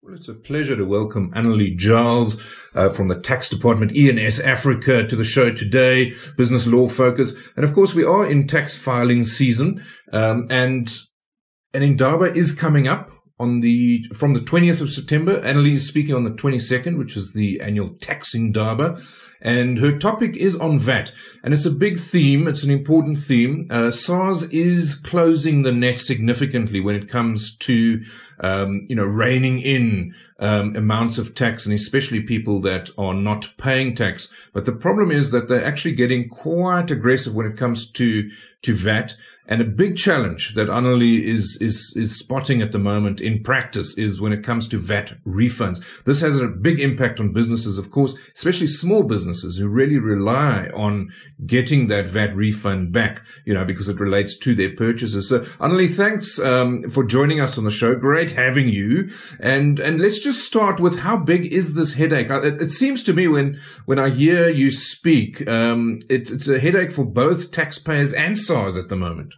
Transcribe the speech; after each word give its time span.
Well, 0.00 0.14
it's 0.14 0.28
a 0.28 0.34
pleasure 0.34 0.76
to 0.76 0.84
welcome 0.84 1.32
Annelie 1.34 1.76
Giles 1.76 2.40
uh, 2.76 2.88
from 2.88 3.08
the 3.08 3.18
Tax 3.18 3.48
Department, 3.48 3.90
ENSafrica, 3.92 5.08
to 5.08 5.16
the 5.16 5.24
show 5.24 5.50
today, 5.50 6.12
Business 6.36 6.68
Law 6.68 6.86
Focus. 6.86 7.34
And 7.56 7.64
of 7.64 7.74
course, 7.74 7.96
we 7.96 8.04
are 8.04 8.24
in 8.24 8.46
tax 8.46 8.78
filing 8.78 9.24
season, 9.24 9.84
um, 10.12 10.46
and 10.50 10.96
an 11.74 11.82
Indaba 11.82 12.32
is 12.32 12.52
coming 12.52 12.86
up 12.86 13.10
on 13.40 13.58
the 13.58 14.04
from 14.14 14.34
the 14.34 14.40
20th 14.40 14.80
of 14.80 14.88
September. 14.88 15.40
Annalie 15.40 15.74
is 15.74 15.88
speaking 15.88 16.14
on 16.14 16.22
the 16.22 16.30
22nd, 16.30 16.96
which 16.96 17.16
is 17.16 17.32
the 17.32 17.60
annual 17.60 17.96
tax 18.00 18.36
Indaba 18.36 18.96
and 19.40 19.78
her 19.78 19.96
topic 19.96 20.36
is 20.36 20.56
on 20.56 20.78
VAT. 20.78 21.12
And 21.44 21.54
it's 21.54 21.66
a 21.66 21.70
big 21.70 21.98
theme. 21.98 22.48
It's 22.48 22.64
an 22.64 22.70
important 22.70 23.18
theme. 23.18 23.68
Uh, 23.70 23.90
SARS 23.90 24.44
is 24.44 24.94
closing 24.96 25.62
the 25.62 25.72
net 25.72 26.00
significantly 26.00 26.80
when 26.80 26.96
it 26.96 27.08
comes 27.08 27.56
to, 27.58 28.02
um, 28.40 28.86
you 28.88 28.96
know, 28.96 29.04
reining 29.04 29.60
in 29.60 30.14
um, 30.40 30.74
amounts 30.76 31.18
of 31.18 31.34
tax, 31.34 31.66
and 31.66 31.74
especially 31.74 32.20
people 32.20 32.60
that 32.62 32.90
are 32.98 33.14
not 33.14 33.50
paying 33.58 33.94
tax. 33.94 34.28
But 34.52 34.64
the 34.64 34.72
problem 34.72 35.10
is 35.10 35.30
that 35.30 35.48
they're 35.48 35.64
actually 35.64 35.94
getting 35.94 36.28
quite 36.28 36.90
aggressive 36.90 37.34
when 37.34 37.46
it 37.46 37.56
comes 37.56 37.90
to 37.92 38.28
to 38.62 38.74
VAT. 38.74 39.14
And 39.46 39.62
a 39.62 39.64
big 39.64 39.96
challenge 39.96 40.54
that 40.54 40.68
Annelie 40.68 41.24
is 41.24 41.58
is 41.60 41.94
is 41.96 42.18
spotting 42.18 42.60
at 42.60 42.72
the 42.72 42.78
moment 42.78 43.20
in 43.20 43.42
practice 43.42 43.96
is 43.96 44.20
when 44.20 44.32
it 44.32 44.42
comes 44.42 44.68
to 44.68 44.78
VAT 44.78 45.12
refunds. 45.26 45.80
This 46.04 46.20
has 46.20 46.36
a 46.36 46.48
big 46.48 46.80
impact 46.80 47.20
on 47.20 47.32
businesses, 47.32 47.78
of 47.78 47.90
course, 47.90 48.16
especially 48.34 48.66
small 48.66 49.04
businesses 49.04 49.27
who 49.58 49.68
really 49.68 49.98
rely 49.98 50.68
on 50.74 51.08
getting 51.46 51.88
that 51.88 52.08
VAT 52.08 52.34
refund 52.34 52.92
back, 52.92 53.22
you 53.44 53.54
know, 53.54 53.64
because 53.64 53.88
it 53.88 54.00
relates 54.00 54.36
to 54.38 54.54
their 54.54 54.74
purchases. 54.74 55.28
So 55.28 55.40
Annelie, 55.60 55.88
thanks 55.88 56.38
um, 56.38 56.84
for 56.88 57.04
joining 57.04 57.40
us 57.40 57.58
on 57.58 57.64
the 57.64 57.70
show. 57.70 57.94
Great 57.94 58.32
having 58.32 58.68
you. 58.68 59.08
And 59.40 59.78
and 59.78 60.00
let's 60.00 60.18
just 60.18 60.44
start 60.44 60.80
with 60.80 61.00
how 61.00 61.16
big 61.16 61.52
is 61.52 61.74
this 61.74 61.94
headache? 61.94 62.30
It, 62.30 62.62
it 62.62 62.70
seems 62.70 63.02
to 63.04 63.12
me 63.12 63.28
when 63.28 63.58
when 63.86 63.98
I 63.98 64.10
hear 64.10 64.48
you 64.48 64.70
speak, 64.70 65.48
um, 65.48 65.98
it's 66.08 66.30
it's 66.30 66.48
a 66.48 66.58
headache 66.58 66.92
for 66.92 67.04
both 67.04 67.50
taxpayers 67.50 68.12
and 68.12 68.38
SARS 68.38 68.76
at 68.76 68.88
the 68.88 68.96
moment. 68.96 69.34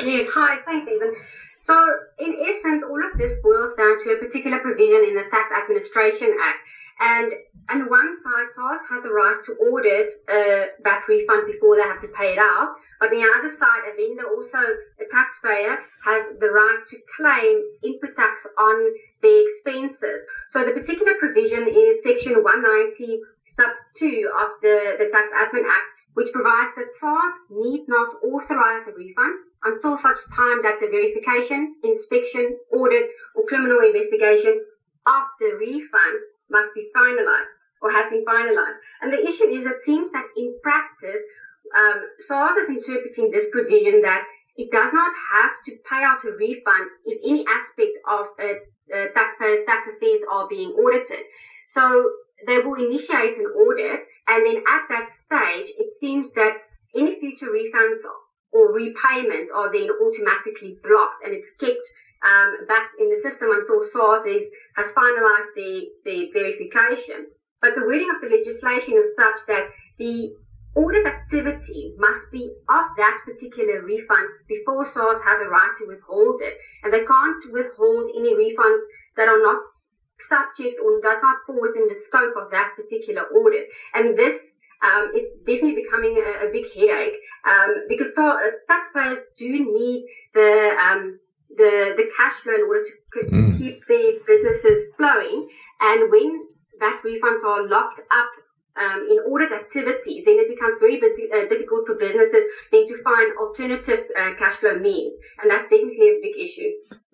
Yes, 0.00 0.28
hi, 0.32 0.58
thanks, 0.64 0.90
Evan. 0.90 1.14
So, 1.62 1.74
in 2.18 2.34
essence, 2.42 2.82
all 2.82 2.98
of 2.98 3.18
this 3.18 3.38
boils 3.42 3.74
down 3.78 4.02
to 4.02 4.10
a 4.10 4.18
particular 4.18 4.58
provision 4.58 5.04
in 5.06 5.14
the 5.14 5.24
Tax 5.30 5.50
Administration 5.54 6.34
Act. 6.42 6.58
And 7.02 7.34
on 7.68 7.90
one 7.90 8.14
side, 8.22 8.46
SARS 8.54 8.78
has 8.88 9.02
a 9.04 9.10
right 9.10 9.34
to 9.46 9.52
audit 9.58 10.06
uh, 10.30 10.70
a 10.70 10.82
VAT 10.86 11.02
refund 11.08 11.50
before 11.50 11.74
they 11.74 11.82
have 11.82 12.00
to 12.00 12.06
pay 12.06 12.30
it 12.30 12.38
out. 12.38 12.78
But 13.00 13.10
the 13.10 13.26
other 13.26 13.50
side, 13.58 13.82
a 13.90 13.92
vendor 13.98 14.22
also, 14.22 14.78
a 15.02 15.04
taxpayer, 15.10 15.82
has 16.04 16.22
the 16.38 16.46
right 16.46 16.78
to 16.90 16.96
claim 17.18 17.58
input 17.82 18.14
tax 18.14 18.46
on 18.56 18.86
their 19.20 19.42
expenses. 19.42 20.22
So 20.54 20.62
the 20.62 20.70
particular 20.70 21.14
provision 21.18 21.66
is 21.66 21.98
section 22.06 22.38
190 22.38 23.18
sub 23.58 23.70
2 23.98 24.30
of 24.38 24.48
the, 24.62 24.94
the 25.02 25.10
Tax 25.10 25.26
Admin 25.34 25.66
Act, 25.66 25.90
which 26.14 26.30
provides 26.30 26.70
that 26.76 26.86
SARS 27.00 27.34
need 27.50 27.82
not 27.88 28.14
authorize 28.22 28.86
a 28.86 28.92
refund 28.94 29.34
until 29.64 29.96
such 29.96 30.18
time 30.36 30.62
that 30.62 30.78
the 30.78 30.86
verification, 30.86 31.74
inspection, 31.82 32.54
audit, 32.70 33.10
or 33.34 33.42
criminal 33.46 33.80
investigation 33.80 34.54
of 35.06 35.24
the 35.40 35.50
refund 35.58 36.22
must 36.52 36.68
be 36.74 36.88
finalized 36.94 37.50
or 37.80 37.90
has 37.90 38.06
been 38.08 38.24
finalized. 38.24 38.78
And 39.00 39.12
the 39.12 39.26
issue 39.26 39.48
is 39.48 39.66
it 39.66 39.82
seems 39.84 40.12
that 40.12 40.24
in 40.36 40.54
practice, 40.62 41.22
um, 41.76 42.02
SARS 42.28 42.56
is 42.56 42.68
interpreting 42.68 43.30
this 43.30 43.46
provision 43.50 44.02
that 44.02 44.22
it 44.56 44.70
does 44.70 44.92
not 44.92 45.10
have 45.32 45.50
to 45.66 45.72
pay 45.88 46.02
out 46.02 46.18
a 46.24 46.30
refund 46.30 46.88
if 47.04 47.18
any 47.24 47.44
aspect 47.48 47.96
of 48.06 48.26
a, 48.38 48.52
a 48.94 49.06
taxpayer's 49.14 49.64
tax 49.66 49.86
affairs 49.86 50.20
are 50.30 50.46
being 50.48 50.70
audited. 50.70 51.24
So 51.72 52.10
they 52.46 52.58
will 52.58 52.74
initiate 52.74 53.36
an 53.36 53.46
audit 53.46 54.00
and 54.28 54.44
then 54.44 54.56
at 54.68 54.82
that 54.88 55.08
stage 55.26 55.72
it 55.76 55.88
seems 56.00 56.30
that 56.34 56.54
any 56.94 57.18
future 57.18 57.48
refunds 57.48 58.02
or 58.52 58.72
repayments 58.72 59.50
are 59.54 59.70
then 59.72 59.88
automatically 59.90 60.76
blocked 60.82 61.24
and 61.24 61.32
it's 61.32 61.48
kept 61.58 61.80
um, 62.24 62.66
back 62.66 62.90
in 62.98 63.08
the 63.08 63.18
system 63.20 63.50
until 63.50 63.82
SARS 63.82 64.24
is, 64.24 64.46
has 64.76 64.92
finalized 64.92 65.52
the, 65.54 65.86
the 66.04 66.30
verification. 66.32 67.26
But 67.60 67.74
the 67.74 67.84
wording 67.84 68.10
of 68.10 68.20
the 68.20 68.28
legislation 68.28 68.96
is 68.96 69.14
such 69.14 69.38
that 69.46 69.64
the 69.98 70.34
audit 70.74 71.06
activity 71.06 71.92
must 71.96 72.22
be 72.30 72.50
of 72.68 72.84
that 72.96 73.18
particular 73.24 73.82
refund 73.82 74.26
before 74.48 74.84
SARS 74.86 75.20
has 75.24 75.38
a 75.40 75.48
right 75.48 75.70
to 75.78 75.86
withhold 75.86 76.40
it. 76.40 76.54
And 76.82 76.92
they 76.92 77.04
can't 77.04 77.42
withhold 77.52 78.10
any 78.16 78.34
refunds 78.34 78.80
that 79.16 79.28
are 79.28 79.40
not 79.40 79.58
subject 80.18 80.78
or 80.82 81.00
does 81.00 81.18
not 81.22 81.36
fall 81.46 81.60
within 81.60 81.86
the 81.88 81.98
scope 82.04 82.34
of 82.36 82.50
that 82.50 82.70
particular 82.76 83.22
audit. 83.22 83.66
And 83.94 84.16
this 84.16 84.34
um, 84.82 85.10
is 85.14 85.22
definitely 85.46 85.82
becoming 85.82 86.16
a, 86.16 86.46
a 86.46 86.50
big 86.50 86.64
headache 86.74 87.16
um, 87.46 87.86
because 87.88 88.08
uh, 88.16 88.34
taxpayers 88.68 89.18
do 89.38 89.46
need 89.46 90.04
the 90.34 90.74
um, 90.80 91.18
the 91.56 91.94
the 91.96 92.06
cash 92.16 92.40
flow 92.42 92.54
in 92.54 92.62
order 92.62 92.82
to, 92.84 93.18
mm. 93.26 93.58
keep 93.58 93.86
the 93.86 94.20
businesses 94.26 94.88
flowing. 94.96 95.48
And 95.80 96.10
when 96.10 96.46
VAT 96.78 97.02
refunds 97.04 97.44
are 97.44 97.66
locked 97.66 98.00
up 98.10 98.30
um, 98.76 99.04
in 99.08 99.18
audit 99.28 99.52
activities, 99.52 100.24
then 100.24 100.38
it 100.38 100.48
becomes 100.48 100.76
very 100.80 100.98
busy, 101.00 101.28
uh, 101.32 101.48
difficult 101.48 101.86
for 101.86 101.94
businesses 101.94 102.44
then 102.70 102.86
to 102.88 103.02
find 103.02 103.32
alternative 103.36 104.06
uh, 104.16 104.34
cash 104.38 104.56
flow 104.60 104.78
means. 104.78 105.12
And 105.42 105.50
that's 105.50 105.68
definitely 105.68 106.06
is 106.08 106.18
a 106.18 106.22
big 106.22 106.36
issue. 106.40 106.70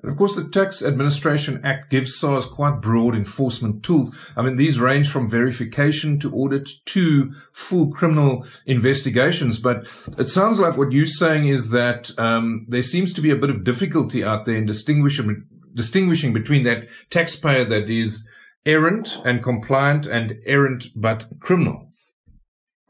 Of 0.08 0.16
course, 0.16 0.36
the 0.36 0.48
Tax 0.48 0.82
Administration 0.82 1.60
Act 1.62 1.90
gives 1.90 2.18
SARS 2.18 2.46
quite 2.46 2.80
broad 2.80 3.14
enforcement 3.14 3.82
tools. 3.82 4.32
I 4.36 4.42
mean, 4.42 4.56
these 4.56 4.80
range 4.80 5.10
from 5.10 5.28
verification 5.28 6.18
to 6.20 6.34
audit 6.34 6.70
to 6.86 7.30
full 7.52 7.92
criminal 7.92 8.46
investigations. 8.64 9.58
But 9.58 9.82
it 10.16 10.28
sounds 10.28 10.58
like 10.58 10.78
what 10.78 10.92
you're 10.92 11.04
saying 11.04 11.48
is 11.48 11.70
that 11.70 12.10
um, 12.18 12.64
there 12.68 12.82
seems 12.82 13.12
to 13.12 13.20
be 13.20 13.30
a 13.30 13.36
bit 13.36 13.50
of 13.50 13.64
difficulty 13.64 14.24
out 14.24 14.46
there 14.46 14.56
in 14.56 14.64
distinguishing 14.64 15.44
distinguishing 15.74 16.32
between 16.32 16.64
that 16.64 16.88
taxpayer 17.10 17.64
that 17.66 17.90
is 17.90 18.26
errant 18.64 19.20
and 19.24 19.42
compliant 19.42 20.06
and 20.06 20.34
errant 20.46 20.86
but 20.96 21.26
criminal. 21.38 21.92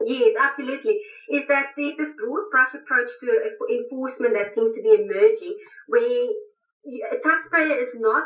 Yes, 0.01 0.35
absolutely. 0.41 1.01
Is 1.29 1.43
that 1.49 1.67
there's 1.75 1.97
this 1.97 2.11
broad 2.17 2.49
brush 2.49 2.73
approach 2.73 3.09
to 3.19 3.75
enforcement 3.75 4.33
that 4.33 4.55
seems 4.55 4.75
to 4.75 4.81
be 4.81 5.03
emerging 5.03 5.55
where 5.87 6.29
a 7.11 7.17
taxpayer 7.21 7.77
is 7.77 7.93
not 7.95 8.25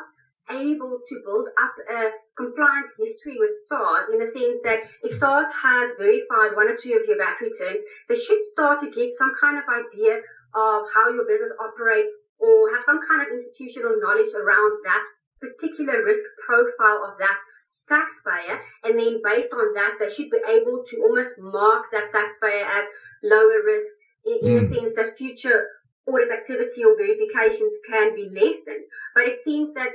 able 0.52 1.00
to 1.08 1.16
build 1.24 1.48
up 1.56 1.76
a 1.88 2.12
compliance 2.36 2.92
history 3.00 3.40
with 3.40 3.52
SARS 3.68 4.12
in 4.12 4.20
the 4.20 4.28
sense 4.28 4.60
that 4.64 4.84
if 5.04 5.18
SARS 5.18 5.48
has 5.56 5.96
verified 5.98 6.56
one 6.56 6.68
or 6.68 6.76
two 6.76 7.00
of 7.00 7.08
your 7.08 7.18
VAT 7.18 7.40
returns, 7.40 7.84
they 8.10 8.16
should 8.16 8.40
start 8.52 8.80
to 8.82 8.92
get 8.92 9.14
some 9.16 9.32
kind 9.40 9.58
of 9.58 9.64
idea 9.72 10.20
of 10.56 10.84
how 10.92 11.10
your 11.12 11.26
business 11.26 11.52
operates 11.60 12.12
or 12.40 12.74
have 12.76 12.84
some 12.84 13.00
kind 13.08 13.24
of 13.24 13.32
institutional 13.32 13.96
knowledge 14.04 14.36
around 14.36 14.74
that 14.84 15.06
particular 15.40 16.04
risk 16.04 16.24
profile 16.46 17.08
of 17.08 17.18
that 17.20 17.40
taxpayer. 17.88 18.60
And 18.84 19.00
then 19.00 19.24
based 19.24 19.52
on 19.54 19.74
that, 19.76 19.96
they 20.00 20.12
should 20.12 20.30
be 20.30 20.44
able 20.44 20.84
to 20.84 20.96
almost 21.04 21.40
mark 21.40 21.88
that 21.92 22.12
taxpayer 22.12 22.68
at 22.68 22.86
lower 23.24 23.64
risk 23.64 23.88
in, 24.26 24.38
in 24.44 24.52
mm. 24.52 24.60
the 24.60 24.76
sense 24.76 24.94
that 24.96 25.18
future 25.18 25.68
audit 26.06 26.32
activity 26.32 26.84
or 26.84 26.96
verifications 26.96 27.74
can 27.88 28.14
be 28.16 28.28
lessened. 28.30 28.84
But 29.16 29.24
it 29.24 29.40
seems 29.44 29.74
that 29.74 29.90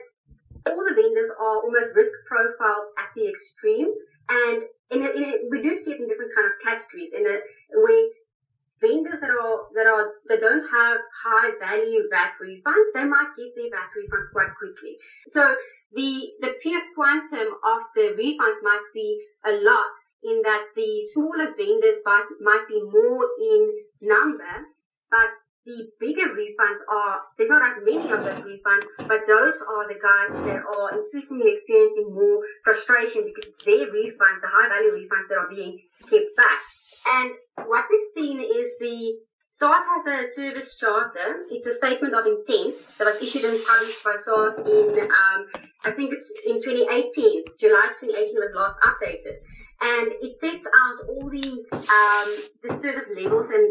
all 0.66 0.84
the 0.84 0.94
vendors 0.94 1.30
are 1.38 1.58
almost 1.62 1.94
risk 1.94 2.10
profile 2.26 2.92
at 2.98 3.08
the 3.14 3.28
extreme. 3.28 3.88
And 4.28 4.62
in 4.90 5.02
a, 5.02 5.08
in 5.08 5.22
a, 5.24 5.32
we 5.50 5.60
do 5.60 5.74
see 5.74 5.92
it 5.92 6.00
in 6.00 6.08
different 6.08 6.32
kind 6.34 6.48
of 6.48 6.56
categories 6.64 7.12
in 7.12 7.24
a, 7.26 7.36
where 7.76 8.08
vendors 8.80 9.18
that 9.20 9.30
are 9.30 9.66
that 9.74 9.86
are 9.86 10.06
that 10.28 10.40
don't 10.40 10.64
have 10.70 10.98
high 11.24 11.50
value 11.58 12.02
VAT 12.10 12.32
refunds, 12.40 12.88
they 12.94 13.04
might 13.04 13.32
get 13.36 13.50
their 13.56 13.70
VAT 13.70 13.90
refunds 13.96 14.30
quite 14.32 14.52
quickly. 14.56 14.96
So 15.28 15.54
the 15.92 16.30
the 16.40 16.52
pure 16.62 16.82
quantum 16.94 17.48
of 17.64 17.80
the 17.94 18.14
refunds 18.14 18.60
might 18.62 18.86
be 18.94 19.18
a 19.44 19.52
lot 19.52 19.92
in 20.22 20.42
that 20.42 20.62
the 20.74 21.02
smaller 21.12 21.54
vendors 21.56 22.02
might, 22.04 22.26
might 22.40 22.66
be 22.68 22.80
more 22.82 23.24
in 23.38 23.70
number, 24.02 24.66
but 25.10 25.30
the 25.64 25.90
bigger 26.00 26.32
refunds 26.32 26.80
are, 26.88 27.20
there's 27.36 27.50
not 27.50 27.62
as 27.62 27.82
many 27.84 28.10
of 28.10 28.24
those 28.24 28.42
refunds, 28.44 28.86
but 28.96 29.20
those 29.26 29.54
are 29.60 29.88
the 29.88 30.00
guys 30.00 30.32
that 30.46 30.62
are 30.64 30.98
increasingly 30.98 31.52
experiencing 31.52 32.14
more 32.14 32.40
frustration 32.64 33.24
because 33.28 33.52
their 33.64 33.86
refunds, 33.92 34.40
the 34.40 34.48
high 34.48 34.68
value 34.68 34.92
refunds 34.92 35.28
that 35.28 35.38
are 35.38 35.50
being 35.50 35.78
kept 36.08 36.36
back. 36.36 36.60
And 37.20 37.30
what 37.66 37.84
we've 37.90 38.10
seen 38.14 38.40
is 38.40 38.72
the 38.80 39.18
SARS 39.58 39.82
has 39.82 40.06
a 40.06 40.34
service 40.34 40.76
charter. 40.76 41.42
It's 41.50 41.66
a 41.66 41.74
statement 41.74 42.14
of 42.14 42.26
intent 42.26 42.76
that 42.98 43.04
was 43.04 43.20
issued 43.20 43.44
and 43.44 43.58
published 43.66 44.04
by 44.04 44.14
SARS 44.14 44.54
in, 44.58 45.00
um, 45.02 45.46
I 45.84 45.90
think 45.90 46.14
it's 46.14 46.30
in 46.46 46.62
2018. 46.62 47.44
July 47.58 47.90
2018 48.00 48.34
was 48.38 48.54
last 48.54 48.78
updated. 48.86 49.42
And 49.80 50.12
it 50.22 50.38
sets 50.40 50.62
out 50.62 51.08
all 51.10 51.28
the, 51.28 51.48
um, 51.74 52.28
the 52.62 52.70
service 52.80 53.10
levels 53.14 53.50
and 53.50 53.66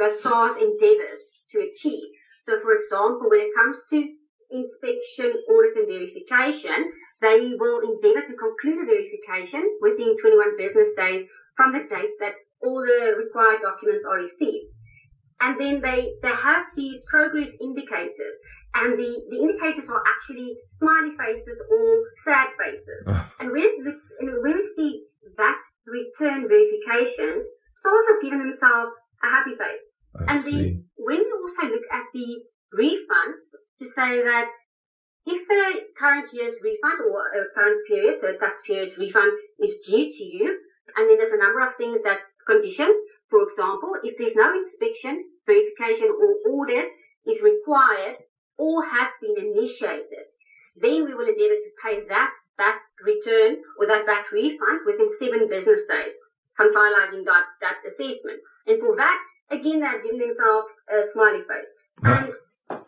that 0.00 0.18
SARS 0.20 0.56
endeavors 0.56 1.27
to 1.52 1.58
achieve. 1.58 2.08
So 2.44 2.60
for 2.60 2.72
example, 2.72 3.28
when 3.28 3.40
it 3.40 3.54
comes 3.54 3.76
to 3.90 4.08
inspection, 4.50 5.36
audit 5.48 5.76
and 5.76 5.88
verification, 5.88 6.90
they 7.20 7.54
will 7.58 7.80
endeavour 7.80 8.24
to 8.24 8.34
conclude 8.34 8.78
the 8.80 8.88
verification 8.88 9.62
within 9.80 10.16
21 10.20 10.56
business 10.56 10.88
days 10.96 11.26
from 11.56 11.72
the 11.72 11.80
date 11.90 12.14
that 12.20 12.32
all 12.62 12.80
the 12.80 13.14
required 13.16 13.60
documents 13.60 14.06
are 14.06 14.16
received. 14.16 14.70
And 15.40 15.58
then 15.58 15.80
they, 15.80 16.10
they 16.22 16.34
have 16.34 16.62
these 16.74 16.98
progress 17.06 17.48
indicators 17.60 18.34
and 18.74 18.98
the, 18.98 19.22
the 19.30 19.38
indicators 19.38 19.88
are 19.88 20.02
actually 20.06 20.56
smiley 20.78 21.14
faces 21.16 21.62
or 21.70 22.02
sad 22.24 22.48
faces. 22.58 23.30
and 23.38 23.50
when, 23.52 23.62
it, 23.62 23.94
when 24.18 24.54
we 24.54 24.72
see 24.74 25.02
that 25.36 25.58
return 25.86 26.48
verification, 26.48 27.44
SARS 27.76 28.04
has 28.08 28.18
given 28.20 28.38
themselves 28.38 28.90
a 29.22 29.28
happy 29.28 29.54
face. 29.54 29.87
I 30.26 30.32
and 30.32 30.40
see. 30.40 30.52
then 30.52 30.84
when 30.96 31.18
you 31.18 31.34
also 31.42 31.68
look 31.68 31.84
at 31.92 32.04
the 32.12 32.42
refunds 32.74 33.40
to 33.78 33.86
say 33.86 34.22
that 34.22 34.48
if 35.26 35.42
a 35.50 35.80
current 35.98 36.28
year's 36.32 36.56
refund 36.62 37.00
or 37.04 37.20
a 37.36 37.44
current 37.54 37.78
period, 37.86 38.16
so 38.18 38.28
a 38.28 38.38
tax 38.38 38.60
period's 38.66 38.96
refund 38.96 39.32
is 39.60 39.76
due 39.86 40.08
to 40.10 40.24
you, 40.24 40.56
and 40.96 41.08
then 41.08 41.18
there's 41.18 41.32
a 41.32 41.38
number 41.38 41.60
of 41.60 41.76
things 41.76 42.00
that 42.04 42.20
conditions, 42.46 42.96
for 43.28 43.42
example, 43.42 43.92
if 44.02 44.16
there's 44.16 44.34
no 44.34 44.48
inspection, 44.56 45.22
verification 45.46 46.08
or 46.08 46.32
audit 46.48 46.88
is 47.26 47.42
required 47.42 48.16
or 48.56 48.82
has 48.84 49.08
been 49.20 49.36
initiated, 49.36 50.32
then 50.74 51.04
we 51.04 51.12
will 51.14 51.28
endeavour 51.28 51.60
to 51.60 51.70
pay 51.84 52.00
that 52.08 52.32
back 52.56 52.80
return 53.04 53.56
or 53.78 53.86
that 53.86 54.06
back 54.06 54.32
refund 54.32 54.80
within 54.86 55.10
seven 55.18 55.48
business 55.48 55.80
days 55.88 56.14
from 56.56 56.72
finalising 56.72 57.24
that, 57.24 57.44
that 57.60 57.76
assessment. 57.86 58.40
And 58.66 58.80
for 58.80 58.96
that, 58.96 59.18
again, 59.50 59.80
they've 59.80 60.02
given 60.02 60.18
themselves 60.18 60.68
a 60.88 61.08
smiley 61.12 61.42
face. 61.48 61.72
And 62.04 62.30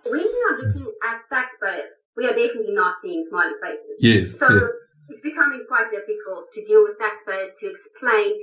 when 0.05 0.23
we 0.23 0.41
are 0.51 0.57
looking 0.61 0.87
at 1.09 1.23
taxpayers, 1.29 1.91
we 2.17 2.27
are 2.27 2.35
definitely 2.35 2.75
not 2.75 3.01
seeing 3.03 3.25
smiley 3.25 3.57
faces. 3.63 3.97
Yes. 3.99 4.39
So 4.39 4.49
yes. 4.49 4.71
it's 5.09 5.21
becoming 5.21 5.65
quite 5.69 5.91
difficult 5.91 6.53
to 6.55 6.65
deal 6.65 6.83
with 6.83 6.99
taxpayers 6.99 7.51
to 7.61 7.71
explain 7.71 8.37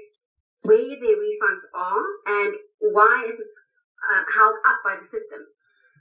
where 0.63 0.97
their 0.99 1.17
refunds 1.17 1.65
are 1.73 2.03
and 2.25 2.55
why 2.79 3.23
is 3.27 3.39
it 3.39 3.47
uh, 4.07 4.23
held 4.33 4.55
up 4.65 4.79
by 4.83 4.95
the 4.99 5.05
system. 5.05 5.45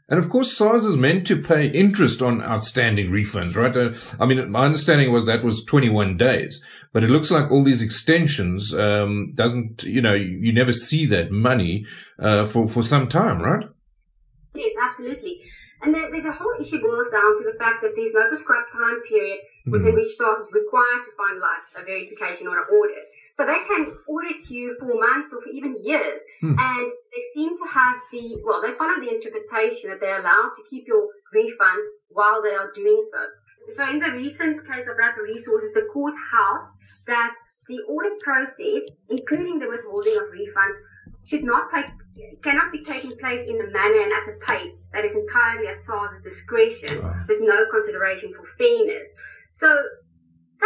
And 0.08 0.20
of 0.20 0.28
course, 0.28 0.56
SARS 0.56 0.84
is 0.84 0.96
meant 0.96 1.26
to 1.26 1.36
pay 1.36 1.66
interest 1.66 2.22
on 2.22 2.40
outstanding 2.40 3.10
refunds, 3.10 3.56
right? 3.56 3.76
Uh, 3.76 3.90
I 4.22 4.26
mean, 4.26 4.50
my 4.52 4.64
understanding 4.64 5.12
was 5.12 5.24
that 5.24 5.42
was 5.42 5.64
21 5.64 6.16
days, 6.16 6.62
but 6.92 7.02
it 7.02 7.10
looks 7.10 7.32
like 7.32 7.50
all 7.50 7.64
these 7.64 7.82
extensions, 7.82 8.72
um, 8.72 9.32
doesn't, 9.34 9.82
you 9.82 10.00
know, 10.00 10.14
you 10.14 10.52
never 10.52 10.70
see 10.70 11.06
that 11.06 11.32
money, 11.32 11.86
uh, 12.20 12.44
for, 12.46 12.68
for 12.68 12.82
some 12.84 13.08
time, 13.08 13.40
right? 13.42 13.66
Yes, 14.54 14.72
absolutely. 14.80 15.40
And 15.82 15.92
the, 15.92 16.08
the, 16.12 16.20
the 16.22 16.32
whole 16.32 16.54
issue 16.60 16.80
boils 16.80 17.10
down 17.10 17.36
to 17.38 17.44
the 17.52 17.58
fact 17.58 17.82
that 17.82 17.92
there's 17.96 18.14
no 18.14 18.28
prescribed 18.28 18.72
time 18.72 19.02
period 19.08 19.38
within 19.66 19.92
Mhm. 19.92 19.94
which 19.94 20.14
SARS 20.16 20.38
is 20.38 20.52
required 20.52 21.02
to 21.04 21.10
finalise 21.18 21.82
a 21.82 21.84
verification 21.84 22.46
or 22.46 22.58
an 22.58 22.64
audit. 22.72 23.04
So 23.36 23.44
they 23.44 23.60
can 23.68 23.92
audit 24.08 24.48
you 24.48 24.76
for 24.80 24.96
months 24.96 25.34
or 25.34 25.42
for 25.42 25.50
even 25.52 25.76
years. 25.78 26.20
Hmm. 26.40 26.56
And 26.58 26.92
they 27.12 27.22
seem 27.34 27.56
to 27.56 27.66
have 27.68 27.96
the, 28.10 28.40
well, 28.44 28.62
they 28.62 28.72
follow 28.78 28.96
the 28.96 29.12
interpretation 29.12 29.90
that 29.90 30.00
they're 30.00 30.20
allowed 30.20 30.56
to 30.56 30.62
keep 30.70 30.88
your 30.88 31.08
refunds 31.34 31.86
while 32.08 32.42
they 32.42 32.56
are 32.56 32.72
doing 32.74 33.04
so. 33.12 33.20
So 33.76 33.84
in 33.84 33.98
the 33.98 34.12
recent 34.12 34.66
case 34.66 34.86
of 34.88 34.96
Rapid 34.96 35.22
Resources, 35.22 35.72
the 35.74 35.88
court 35.92 36.14
held 36.32 36.68
that 37.08 37.34
the 37.68 37.78
audit 37.90 38.20
process, 38.20 38.88
including 39.10 39.58
the 39.58 39.68
withholding 39.68 40.16
of 40.16 40.32
refunds, 40.32 40.78
should 41.26 41.44
not 41.44 41.68
take, 41.70 41.86
cannot 42.42 42.72
be 42.72 42.84
taking 42.84 43.12
place 43.18 43.46
in 43.46 43.60
a 43.60 43.70
manner 43.70 44.00
and 44.00 44.12
at 44.12 44.32
a 44.32 44.38
pace 44.46 44.72
that 44.92 45.04
is 45.04 45.12
entirely 45.12 45.66
at 45.66 45.84
SARS' 45.84 46.22
discretion 46.22 47.02
with 47.28 47.40
no 47.40 47.66
consideration 47.70 48.32
for 48.32 48.46
fairness. 48.56 49.08
So 49.54 49.76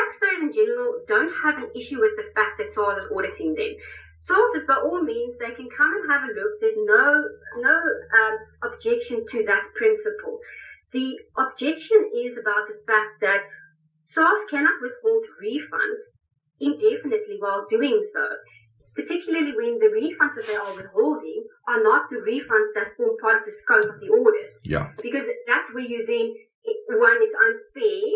taxpayers 0.01 0.43
in 0.43 0.53
general 0.53 1.05
don't 1.07 1.33
have 1.45 1.59
an 1.59 1.71
issue 1.77 2.01
with 2.01 2.17
the 2.17 2.33
fact 2.35 2.57
that 2.59 2.73
SARS 2.73 3.05
is 3.05 3.13
auditing 3.13 3.55
them. 3.55 3.77
SARS 4.21 4.55
is 4.55 4.65
by 4.67 4.77
all 4.77 5.03
means, 5.03 5.37
they 5.39 5.53
can 5.53 5.69
come 5.77 5.93
and 5.97 6.11
have 6.11 6.25
a 6.25 6.33
look. 6.33 6.53
There's 6.61 6.77
no, 6.77 7.25
no 7.61 7.77
um, 7.77 8.37
objection 8.73 9.25
to 9.31 9.45
that 9.47 9.65
principle. 9.75 10.39
The 10.93 11.17
objection 11.39 12.11
is 12.15 12.37
about 12.37 12.67
the 12.69 12.81
fact 12.87 13.21
that 13.21 13.45
SARS 14.07 14.41
cannot 14.51 14.81
withhold 14.83 15.25
refunds 15.41 16.03
indefinitely 16.61 17.37
while 17.39 17.67
doing 17.71 18.03
so, 18.13 18.27
particularly 18.95 19.53
when 19.57 19.79
the 19.79 19.89
refunds 19.89 20.35
that 20.35 20.47
they 20.47 20.57
are 20.57 20.75
withholding 20.75 21.45
are 21.69 21.83
not 21.83 22.11
the 22.11 22.17
refunds 22.17 22.75
that 22.75 22.97
form 22.97 23.17
part 23.23 23.39
of 23.39 23.45
the 23.45 23.53
scope 23.53 23.95
of 23.95 24.01
the 24.01 24.09
audit 24.09 24.51
Yeah. 24.65 24.91
because 25.03 25.25
that's 25.47 25.73
where 25.73 25.85
you 25.85 26.05
then 26.05 26.35
one 26.99 27.17
it's 27.23 27.35
unfair 27.35 28.11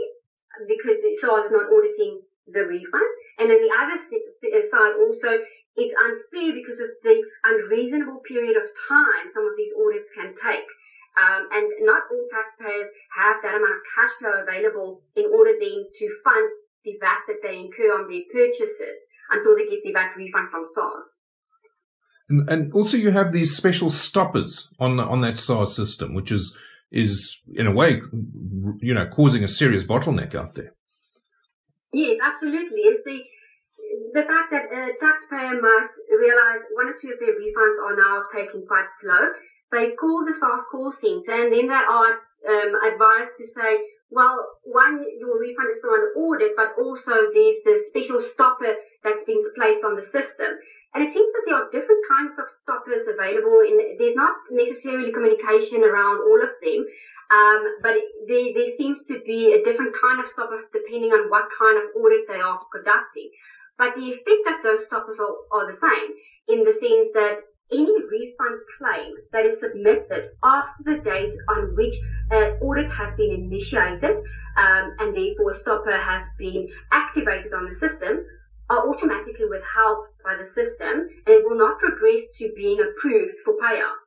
because 0.68 0.98
SARS 1.20 1.46
is 1.46 1.54
not 1.54 1.70
auditing 1.70 2.22
the 2.46 2.64
refund, 2.64 3.10
and 3.38 3.50
then 3.50 3.60
the 3.60 3.72
other 3.72 3.98
side 3.98 4.94
also 5.00 5.42
it's 5.76 5.94
unfair 5.98 6.54
because 6.54 6.78
of 6.78 6.90
the 7.02 7.18
unreasonable 7.42 8.22
period 8.22 8.54
of 8.54 8.70
time 8.86 9.26
some 9.34 9.46
of 9.46 9.58
these 9.58 9.74
audits 9.74 10.10
can 10.14 10.30
take. 10.38 10.68
Um, 11.14 11.46
and 11.50 11.66
not 11.86 12.10
all 12.10 12.26
taxpayers 12.30 12.90
have 13.14 13.38
that 13.42 13.54
amount 13.54 13.78
of 13.78 13.86
cash 13.94 14.10
flow 14.18 14.34
available 14.42 15.02
in 15.14 15.30
order 15.30 15.54
then 15.54 15.86
to 15.86 16.06
fund 16.24 16.50
the 16.84 16.98
VAT 16.98 17.22
that 17.28 17.38
they 17.42 17.58
incur 17.58 17.94
on 17.94 18.10
their 18.10 18.26
purchases 18.32 18.98
until 19.30 19.56
they 19.56 19.66
get 19.66 19.82
the 19.84 19.92
VAT 19.92 20.16
refund 20.16 20.50
from 20.50 20.64
SARS. 20.74 21.04
And, 22.28 22.48
and 22.48 22.72
also 22.72 22.96
you 22.96 23.10
have 23.10 23.32
these 23.32 23.56
special 23.56 23.90
stoppers 23.90 24.68
on, 24.80 24.98
on 24.98 25.20
that 25.20 25.38
SARS 25.38 25.74
system, 25.74 26.14
which 26.14 26.32
is, 26.32 26.56
is 26.94 27.42
in 27.52 27.66
a 27.66 27.72
way, 27.72 28.00
you 28.80 28.94
know, 28.94 29.06
causing 29.06 29.42
a 29.42 29.48
serious 29.48 29.84
bottleneck 29.84 30.34
out 30.34 30.54
there. 30.54 30.72
Yes, 31.92 32.18
absolutely. 32.22 32.80
It's 32.90 33.04
the 33.04 33.20
the 34.14 34.22
fact 34.22 34.54
that 34.54 34.70
a 34.70 34.94
taxpayer 35.02 35.60
might 35.60 35.90
realize 36.08 36.62
one 36.78 36.86
or 36.86 36.94
two 36.94 37.10
of 37.10 37.18
their 37.18 37.34
refunds 37.34 37.78
are 37.82 37.96
now 37.98 38.22
taking 38.30 38.64
quite 38.66 38.86
slow. 39.00 39.34
They 39.72 39.98
call 39.98 40.24
the 40.24 40.32
SARS 40.32 40.62
call 40.70 40.92
center 40.92 41.34
and 41.34 41.52
then 41.52 41.66
they 41.66 41.74
are 41.74 42.14
um, 42.46 42.70
advised 42.86 43.34
to 43.38 43.46
say, 43.50 43.82
well, 44.10 44.38
one, 44.62 45.02
your 45.18 45.40
refund 45.40 45.70
is 45.70 45.78
still 45.78 45.90
on 45.90 46.14
audit, 46.14 46.54
but 46.54 46.78
also 46.78 47.34
there's 47.34 47.58
this 47.64 47.88
special 47.88 48.20
stopper 48.20 48.78
that's 49.02 49.24
been 49.24 49.42
placed 49.56 49.82
on 49.82 49.96
the 49.96 50.06
system. 50.06 50.54
And 50.94 51.02
it 51.02 51.12
seems 51.12 51.30
that 51.32 51.42
there 51.46 51.58
are 51.58 51.70
different 51.74 51.93
kinds 52.08 52.38
of 52.38 52.50
stoppers 52.50 53.06
available. 53.06 53.60
In, 53.60 53.96
there's 53.98 54.14
not 54.14 54.32
necessarily 54.50 55.12
communication 55.12 55.84
around 55.84 56.18
all 56.18 56.42
of 56.42 56.50
them, 56.62 56.84
um, 57.30 57.66
but 57.82 57.94
there, 58.28 58.48
there 58.54 58.74
seems 58.76 59.02
to 59.04 59.20
be 59.24 59.52
a 59.52 59.62
different 59.62 59.94
kind 60.00 60.20
of 60.20 60.26
stopper 60.26 60.60
depending 60.72 61.12
on 61.12 61.28
what 61.28 61.44
kind 61.58 61.76
of 61.76 61.84
audit 61.96 62.26
they 62.28 62.40
are 62.40 62.58
conducting. 62.72 63.28
But 63.76 63.94
the 63.94 64.10
effect 64.10 64.46
of 64.46 64.62
those 64.62 64.84
stoppers 64.84 65.18
are, 65.18 65.34
are 65.50 65.66
the 65.66 65.72
same 65.72 66.12
in 66.48 66.64
the 66.64 66.72
sense 66.72 67.08
that 67.14 67.38
any 67.72 67.92
refund 68.10 68.58
claim 68.78 69.14
that 69.32 69.44
is 69.44 69.58
submitted 69.58 70.28
after 70.44 70.82
the 70.84 70.96
date 71.02 71.32
on 71.48 71.74
which 71.74 71.94
an 72.30 72.58
audit 72.60 72.88
has 72.90 73.10
been 73.16 73.30
initiated 73.30 74.14
um, 74.56 74.90
and 74.98 75.16
therefore 75.16 75.50
a 75.50 75.54
stopper 75.54 75.96
has 75.96 76.20
been 76.38 76.68
activated 76.92 77.52
on 77.52 77.64
the 77.64 77.72
system 77.72 78.22
are 78.70 78.88
automatically 78.88 79.46
withheld 79.48 80.06
by 80.24 80.34
the 80.36 80.44
system 80.44 81.06
and 81.26 81.34
it 81.34 81.44
will 81.44 81.56
not 81.56 81.78
progress 81.78 82.20
to 82.38 82.52
being 82.56 82.80
approved 82.80 83.34
for 83.44 83.54
payout. 83.62 83.98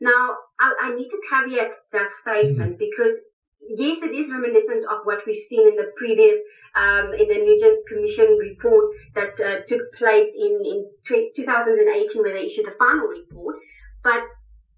Now, 0.00 0.36
I, 0.60 0.72
I 0.80 0.94
need 0.94 1.08
to 1.08 1.20
caveat 1.28 1.72
that 1.92 2.10
statement 2.10 2.78
because 2.78 3.12
yes, 3.60 4.02
it 4.02 4.12
is 4.14 4.30
reminiscent 4.30 4.84
of 4.90 4.98
what 5.04 5.24
we've 5.26 5.36
seen 5.36 5.66
in 5.66 5.76
the 5.76 5.90
previous, 5.96 6.36
um, 6.74 7.12
in 7.12 7.26
the 7.28 7.38
Nugent 7.38 7.78
Commission 7.88 8.36
report 8.38 8.86
that 9.14 9.32
uh, 9.40 9.60
took 9.66 9.80
place 9.96 10.28
in, 10.34 10.60
in 10.64 10.84
2018 11.06 12.22
where 12.22 12.32
they 12.32 12.44
issued 12.44 12.66
the 12.66 12.76
final 12.78 13.06
report. 13.06 13.56
But 14.02 14.22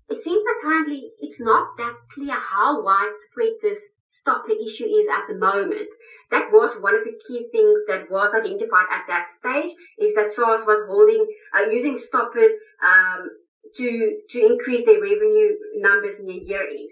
it 0.09 0.23
seems 0.25 0.43
that 0.43 0.59
currently 0.63 1.11
it's 1.21 1.41
not 1.41 1.77
that 1.79 1.95
clear 2.13 2.35
how 2.35 2.83
widespread 2.83 3.53
this 3.63 3.79
stopper 4.11 4.53
issue 4.53 4.85
is 4.85 5.07
at 5.09 5.23
the 5.29 5.35
moment. 5.35 5.89
That 6.31 6.51
was 6.51 6.75
one 6.81 6.95
of 6.95 7.03
the 7.05 7.15
key 7.27 7.47
things 7.53 7.81
that 7.87 8.09
was 8.11 8.31
identified 8.35 8.87
at 8.91 9.03
that 9.09 9.29
stage 9.29 9.71
is 9.99 10.13
that 10.15 10.31
SARS 10.33 10.65
was 10.67 10.83
holding, 10.87 11.25
uh, 11.57 11.63
using 11.71 11.97
stoppers, 11.97 12.53
um, 12.85 13.29
to, 13.77 14.13
to 14.31 14.39
increase 14.45 14.85
their 14.85 15.01
revenue 15.01 15.55
numbers 15.75 16.17
near 16.19 16.37
year 16.41 16.63
end. 16.63 16.89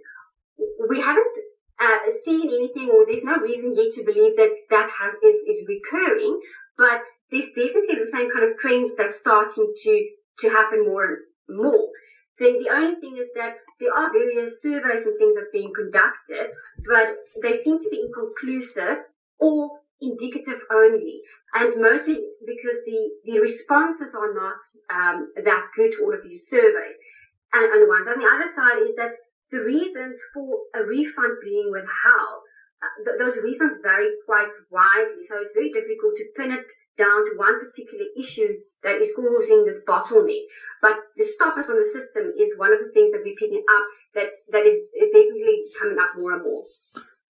We 0.89 1.01
haven't 1.01 1.33
uh, 1.81 1.99
seen 2.25 2.49
anything 2.51 2.91
or 2.91 3.05
there's 3.07 3.23
no 3.25 3.37
reason 3.39 3.73
yet 3.75 3.89
to 3.95 4.03
believe 4.03 4.37
that 4.37 4.51
that 4.71 4.89
has, 4.99 5.15
is, 5.23 5.37
is 5.47 5.65
recurring, 5.67 6.37
but 6.77 6.99
there's 7.31 7.49
definitely 7.55 7.97
the 7.97 8.07
same 8.07 8.29
kind 8.29 8.45
of 8.45 8.57
trends 8.59 8.95
that's 8.97 9.17
starting 9.17 9.67
to, 9.83 10.03
to 10.41 10.49
happen 10.49 10.85
more 10.85 11.05
and 11.05 11.17
more. 11.49 11.89
The 12.39 12.69
only 12.71 12.95
thing 13.01 13.17
is 13.17 13.29
that 13.35 13.57
there 13.81 13.93
are 13.93 14.13
various 14.13 14.63
surveys 14.63 15.07
and 15.07 15.17
things 15.19 15.35
that's 15.35 15.51
being 15.51 15.73
conducted, 15.75 16.51
but 16.87 17.17
they 17.43 17.61
seem 17.61 17.79
to 17.81 17.89
be 17.91 18.01
inconclusive 18.01 18.99
or 19.39 19.81
indicative 20.01 20.61
only, 20.71 21.21
and 21.55 21.81
mostly 21.81 22.25
because 22.47 22.79
the, 22.87 23.11
the 23.25 23.41
responses 23.41 24.15
are 24.15 24.33
not 24.33 24.59
um, 24.91 25.33
that 25.45 25.67
good 25.75 25.91
to 25.97 26.05
all 26.05 26.15
of 26.15 26.23
these 26.23 26.47
surveys. 26.49 26.95
And 27.53 27.65
on 27.73 27.81
the 27.81 27.87
on 27.89 28.19
the 28.19 28.29
other 28.29 28.53
side 28.55 28.79
is 28.83 28.95
that 28.97 29.13
the 29.51 29.61
reasons 29.61 30.19
for 30.35 30.61
a 30.75 30.83
refund 30.85 31.39
being 31.43 31.71
withheld, 31.73 32.43
uh, 32.83 32.93
th- 33.05 33.19
those 33.19 33.43
reasons 33.43 33.79
vary 33.83 34.11
quite 34.27 34.49
widely. 34.71 35.25
So 35.27 35.39
it's 35.41 35.53
very 35.55 35.73
difficult 35.73 36.15
to 36.17 36.29
pin 36.37 36.53
it 36.53 36.67
down 36.97 37.25
to 37.25 37.37
one 37.37 37.59
particular 37.59 38.05
issue 38.17 38.61
that 38.83 38.97
is 39.01 39.13
causing 39.15 39.65
this 39.65 39.81
bottleneck. 39.87 40.43
But 40.81 40.97
the 41.17 41.25
stoppers 41.25 41.69
on 41.69 41.77
the 41.77 41.89
system 41.93 42.33
is 42.39 42.57
one 42.59 42.73
of 42.73 42.79
the 42.79 42.91
things 42.93 43.13
that 43.13 43.23
we're 43.25 43.35
picking 43.35 43.65
up 43.77 43.85
that, 44.15 44.29
that 44.53 44.67
is, 44.67 44.79
is 44.95 45.11
definitely 45.13 45.65
coming 45.79 45.99
up 45.99 46.11
more 46.17 46.33
and 46.33 46.43
more. 46.45 46.63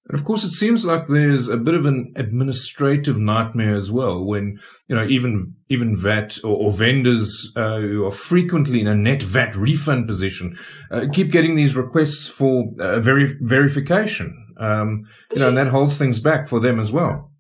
And 0.08 0.18
of 0.18 0.24
course, 0.24 0.42
it 0.42 0.50
seems 0.50 0.86
like 0.86 1.06
there's 1.06 1.48
a 1.48 1.58
bit 1.58 1.74
of 1.74 1.84
an 1.84 2.14
administrative 2.16 3.18
nightmare 3.18 3.74
as 3.74 3.90
well 3.90 4.24
when, 4.24 4.58
you 4.86 4.96
know, 4.96 5.06
even, 5.06 5.54
even 5.68 5.96
VAT 5.96 6.38
or, 6.42 6.56
or 6.56 6.70
vendors 6.70 7.52
uh, 7.56 7.78
who 7.78 8.06
are 8.06 8.10
frequently 8.10 8.80
in 8.80 8.86
a 8.86 8.94
net 8.94 9.22
VAT 9.22 9.54
refund 9.54 10.06
position 10.06 10.56
uh, 10.90 11.06
keep 11.12 11.30
getting 11.30 11.56
these 11.56 11.76
requests 11.76 12.26
for 12.26 12.72
uh, 12.80 13.00
veri- 13.00 13.36
verification. 13.40 14.46
Um, 14.58 15.04
you 15.30 15.38
know, 15.38 15.48
and 15.48 15.56
that 15.56 15.68
holds 15.68 15.98
things 15.98 16.20
back 16.20 16.48
for 16.48 16.58
them 16.58 16.80
as 16.80 16.90
well. 16.90 17.30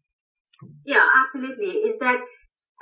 Yeah, 0.84 1.04
absolutely. 1.24 1.66
Is 1.66 1.98
that 2.00 2.20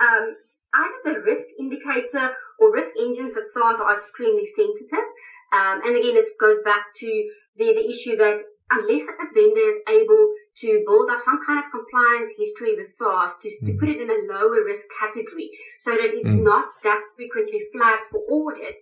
um, 0.00 0.34
either 0.76 1.18
the 1.18 1.24
risk 1.24 1.44
indicator 1.58 2.34
or 2.58 2.72
risk 2.72 2.90
engines 2.98 3.34
that 3.34 3.50
SARS 3.52 3.80
are 3.80 3.96
extremely 3.96 4.46
sensitive. 4.56 5.06
Um, 5.52 5.80
and 5.84 5.96
again, 5.96 6.14
this 6.14 6.30
goes 6.40 6.58
back 6.64 6.92
to 6.96 7.08
the, 7.56 7.72
the 7.72 7.86
issue 7.90 8.16
that 8.16 8.42
unless 8.70 9.06
a 9.06 9.26
vendor 9.32 9.66
is 9.72 9.80
able 9.88 10.34
to 10.60 10.82
build 10.86 11.10
up 11.10 11.20
some 11.22 11.38
kind 11.46 11.62
of 11.62 11.70
compliance 11.70 12.32
history 12.38 12.74
with 12.74 12.88
SARS 12.96 13.32
to, 13.42 13.48
mm. 13.48 13.66
to 13.66 13.78
put 13.78 13.88
it 13.88 14.00
in 14.00 14.10
a 14.10 14.26
lower 14.26 14.64
risk 14.64 14.82
category 14.98 15.50
so 15.78 15.92
that 15.92 16.10
it's 16.10 16.26
mm. 16.26 16.42
not 16.42 16.66
that 16.82 17.00
frequently 17.14 17.62
flagged 17.72 18.10
for 18.10 18.20
audit, 18.26 18.74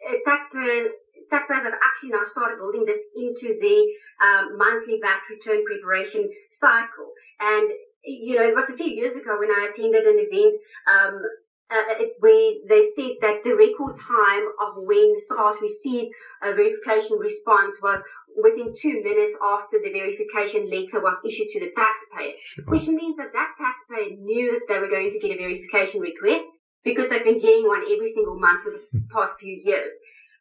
uh, 0.00 0.16
taxpayers, 0.24 0.90
taxpayers 1.28 1.62
have 1.62 1.78
actually 1.78 2.10
now 2.10 2.24
started 2.32 2.58
building 2.58 2.84
this 2.84 3.04
into 3.14 3.54
the 3.60 3.76
um, 4.24 4.56
monthly 4.56 4.98
VAT 4.98 5.22
return 5.30 5.62
preparation 5.64 6.26
cycle. 6.50 7.12
And, 7.38 7.70
you 8.04 8.34
know, 8.34 8.42
it 8.42 8.54
was 8.54 8.68
a 8.68 8.74
few 8.74 8.86
years 8.86 9.14
ago 9.14 9.38
when 9.38 9.50
I 9.50 9.68
attended 9.70 10.04
an 10.04 10.18
event 10.18 10.54
um, 10.86 11.22
uh, 11.70 12.04
where 12.18 12.50
they 12.68 12.82
said 12.96 13.12
that 13.20 13.36
the 13.44 13.54
record 13.54 13.94
time 14.06 14.42
of 14.60 14.74
when 14.74 15.12
the 15.12 15.22
SARS 15.28 15.56
received 15.60 16.08
a 16.42 16.52
verification 16.52 17.16
response 17.16 17.76
was 17.80 18.00
within 18.36 18.72
two 18.80 19.00
minutes 19.02 19.36
after 19.42 19.78
the 19.82 19.90
verification 19.90 20.66
letter 20.66 21.00
was 21.00 21.14
issued 21.24 21.46
to 21.50 21.60
the 21.60 21.70
taxpayer, 21.76 22.32
sure. 22.42 22.64
which 22.66 22.86
means 22.86 23.16
that 23.16 23.32
that 23.32 23.50
taxpayer 23.58 24.10
knew 24.18 24.50
that 24.50 24.66
they 24.68 24.78
were 24.78 24.88
going 24.88 25.10
to 25.10 25.18
get 25.18 25.30
a 25.30 25.36
verification 25.36 26.00
request 26.00 26.42
because 26.84 27.08
they've 27.08 27.24
been 27.24 27.38
getting 27.38 27.66
one 27.66 27.82
every 27.82 28.10
single 28.10 28.36
month 28.36 28.60
for 28.62 28.70
the 28.70 28.80
past 29.12 29.32
few 29.38 29.58
years. 29.62 29.90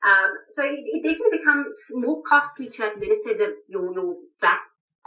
Um, 0.02 0.30
so 0.56 0.64
it, 0.64 0.80
it, 0.80 1.04
definitely 1.04 1.40
becomes 1.40 1.68
more 1.92 2.22
costly 2.28 2.70
to 2.70 2.88
administer 2.88 3.36
the, 3.36 3.52
your, 3.68 3.92
your 3.94 4.16
VAT 4.40 4.58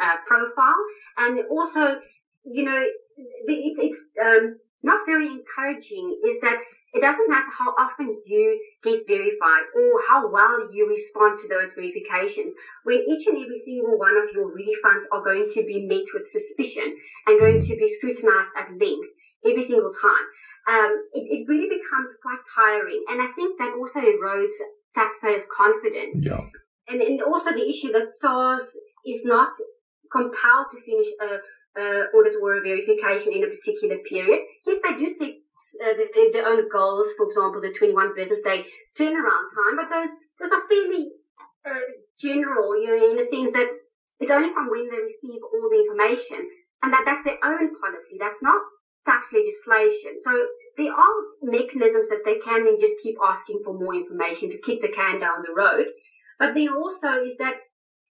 uh, 0.02 0.16
profile, 0.26 0.82
and 1.16 1.40
also, 1.48 1.96
you 2.44 2.64
know, 2.64 2.78
it, 2.78 3.74
it's 3.78 3.98
um, 4.22 4.56
not 4.82 5.00
very 5.06 5.28
encouraging. 5.28 6.18
Is 6.24 6.40
that 6.42 6.58
it 6.92 7.00
doesn't 7.00 7.30
matter 7.30 7.48
how 7.56 7.72
often 7.80 8.12
you 8.26 8.60
get 8.84 9.00
verified 9.08 9.64
or 9.74 10.00
how 10.06 10.28
well 10.30 10.68
you 10.72 10.86
respond 10.86 11.38
to 11.40 11.48
those 11.48 11.72
verifications. 11.72 12.52
When 12.84 13.00
each 13.08 13.26
and 13.26 13.40
every 13.40 13.58
single 13.64 13.96
one 13.96 14.16
of 14.16 14.28
your 14.34 14.52
refunds 14.52 15.08
are 15.10 15.24
going 15.24 15.50
to 15.54 15.62
be 15.64 15.86
met 15.88 16.04
with 16.12 16.28
suspicion 16.28 16.94
and 17.26 17.40
going 17.40 17.62
to 17.64 17.74
be 17.76 17.88
scrutinized 17.96 18.52
at 18.58 18.76
length 18.76 19.08
every 19.44 19.62
single 19.62 19.90
time, 20.02 20.26
um, 20.68 20.92
it, 21.14 21.24
it, 21.32 21.48
really 21.48 21.66
becomes 21.66 22.12
quite 22.20 22.44
tiring. 22.54 23.02
And 23.08 23.22
I 23.22 23.32
think 23.34 23.58
that 23.58 23.72
also 23.72 23.98
erodes 23.98 24.54
taxpayers' 24.94 25.48
confidence. 25.48 26.20
Yeah. 26.20 26.44
And, 26.88 27.00
and 27.00 27.22
also 27.22 27.50
the 27.50 27.68
issue 27.68 27.90
that 27.92 28.12
SARS 28.20 28.68
is 29.06 29.22
not 29.24 29.50
compelled 30.12 30.68
to 30.70 30.78
finish 30.84 31.08
a, 31.20 31.40
a 31.76 32.04
audit 32.14 32.34
or 32.40 32.60
verification 32.62 33.32
in 33.32 33.44
a 33.44 33.46
particular 33.48 33.96
period. 34.08 34.40
Yes, 34.66 34.78
they 34.82 34.96
do 34.96 35.08
set 35.10 35.30
uh, 35.84 35.94
their, 36.32 36.46
own 36.46 36.68
goals, 36.70 37.12
for 37.16 37.26
example, 37.26 37.60
the 37.60 37.72
21 37.78 38.12
business 38.14 38.40
day 38.42 38.64
turnaround 38.98 39.46
time, 39.54 39.76
but 39.76 39.88
those, 39.88 40.10
those 40.40 40.50
are 40.50 40.62
fairly 40.68 41.06
uh, 41.64 41.86
general, 42.18 42.76
you 42.76 42.88
know, 42.88 43.10
in 43.10 43.16
the 43.16 43.22
sense 43.22 43.52
that 43.52 43.66
it's 44.20 44.30
only 44.30 44.50
from 44.52 44.68
when 44.68 44.88
they 44.90 44.98
receive 44.98 45.40
all 45.42 45.68
the 45.70 45.78
information 45.78 46.46
and 46.82 46.92
that 46.92 47.02
that's 47.04 47.24
their 47.24 47.38
own 47.44 47.70
policy. 47.80 48.16
That's 48.18 48.42
not 48.42 48.60
tax 49.06 49.26
legislation. 49.32 50.18
So 50.22 50.46
there 50.76 50.92
are 50.92 51.16
mechanisms 51.42 52.08
that 52.08 52.22
they 52.24 52.36
can 52.38 52.64
then 52.64 52.78
just 52.78 52.94
keep 53.02 53.16
asking 53.22 53.60
for 53.64 53.74
more 53.74 53.94
information 53.94 54.50
to 54.50 54.60
keep 54.60 54.80
the 54.80 54.88
can 54.88 55.18
down 55.18 55.42
the 55.42 55.54
road. 55.54 55.86
But 56.38 56.54
then 56.54 56.68
also 56.68 57.22
is 57.22 57.36
that 57.38 57.54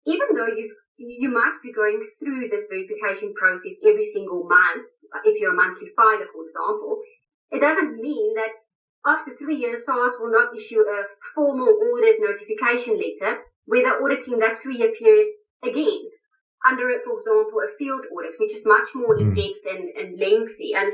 even 0.05 0.27
though 0.35 0.47
you 0.47 0.75
you 0.97 1.29
might 1.29 1.57
be 1.63 1.73
going 1.73 1.99
through 2.19 2.49
this 2.49 2.65
verification 2.69 3.33
process 3.33 3.73
every 3.81 4.05
single 4.13 4.43
month, 4.45 4.85
if 5.25 5.39
you're 5.41 5.53
a 5.53 5.55
monthly 5.55 5.89
filer, 5.95 6.27
for 6.31 6.45
example, 6.45 7.01
it 7.49 7.59
doesn't 7.59 7.99
mean 7.99 8.35
that 8.35 8.53
after 9.05 9.35
three 9.35 9.55
years, 9.55 9.83
SARS 9.83 10.13
will 10.19 10.31
not 10.31 10.55
issue 10.55 10.79
a 10.79 11.03
formal 11.33 11.67
audit 11.67 12.21
notification 12.21 13.01
letter 13.01 13.41
where 13.65 13.81
they're 13.81 14.03
auditing 14.03 14.37
that 14.39 14.61
three-year 14.61 14.93
period 14.99 15.27
again 15.63 16.05
under, 16.67 16.85
for 17.03 17.17
example, 17.17 17.59
a 17.65 17.75
field 17.77 18.05
audit, 18.13 18.35
which 18.39 18.53
is 18.53 18.65
much 18.65 18.87
more 18.93 19.17
hmm. 19.17 19.31
in-depth 19.31 19.65
and, 19.69 19.89
and 19.97 20.19
lengthy. 20.19 20.73
And 20.75 20.91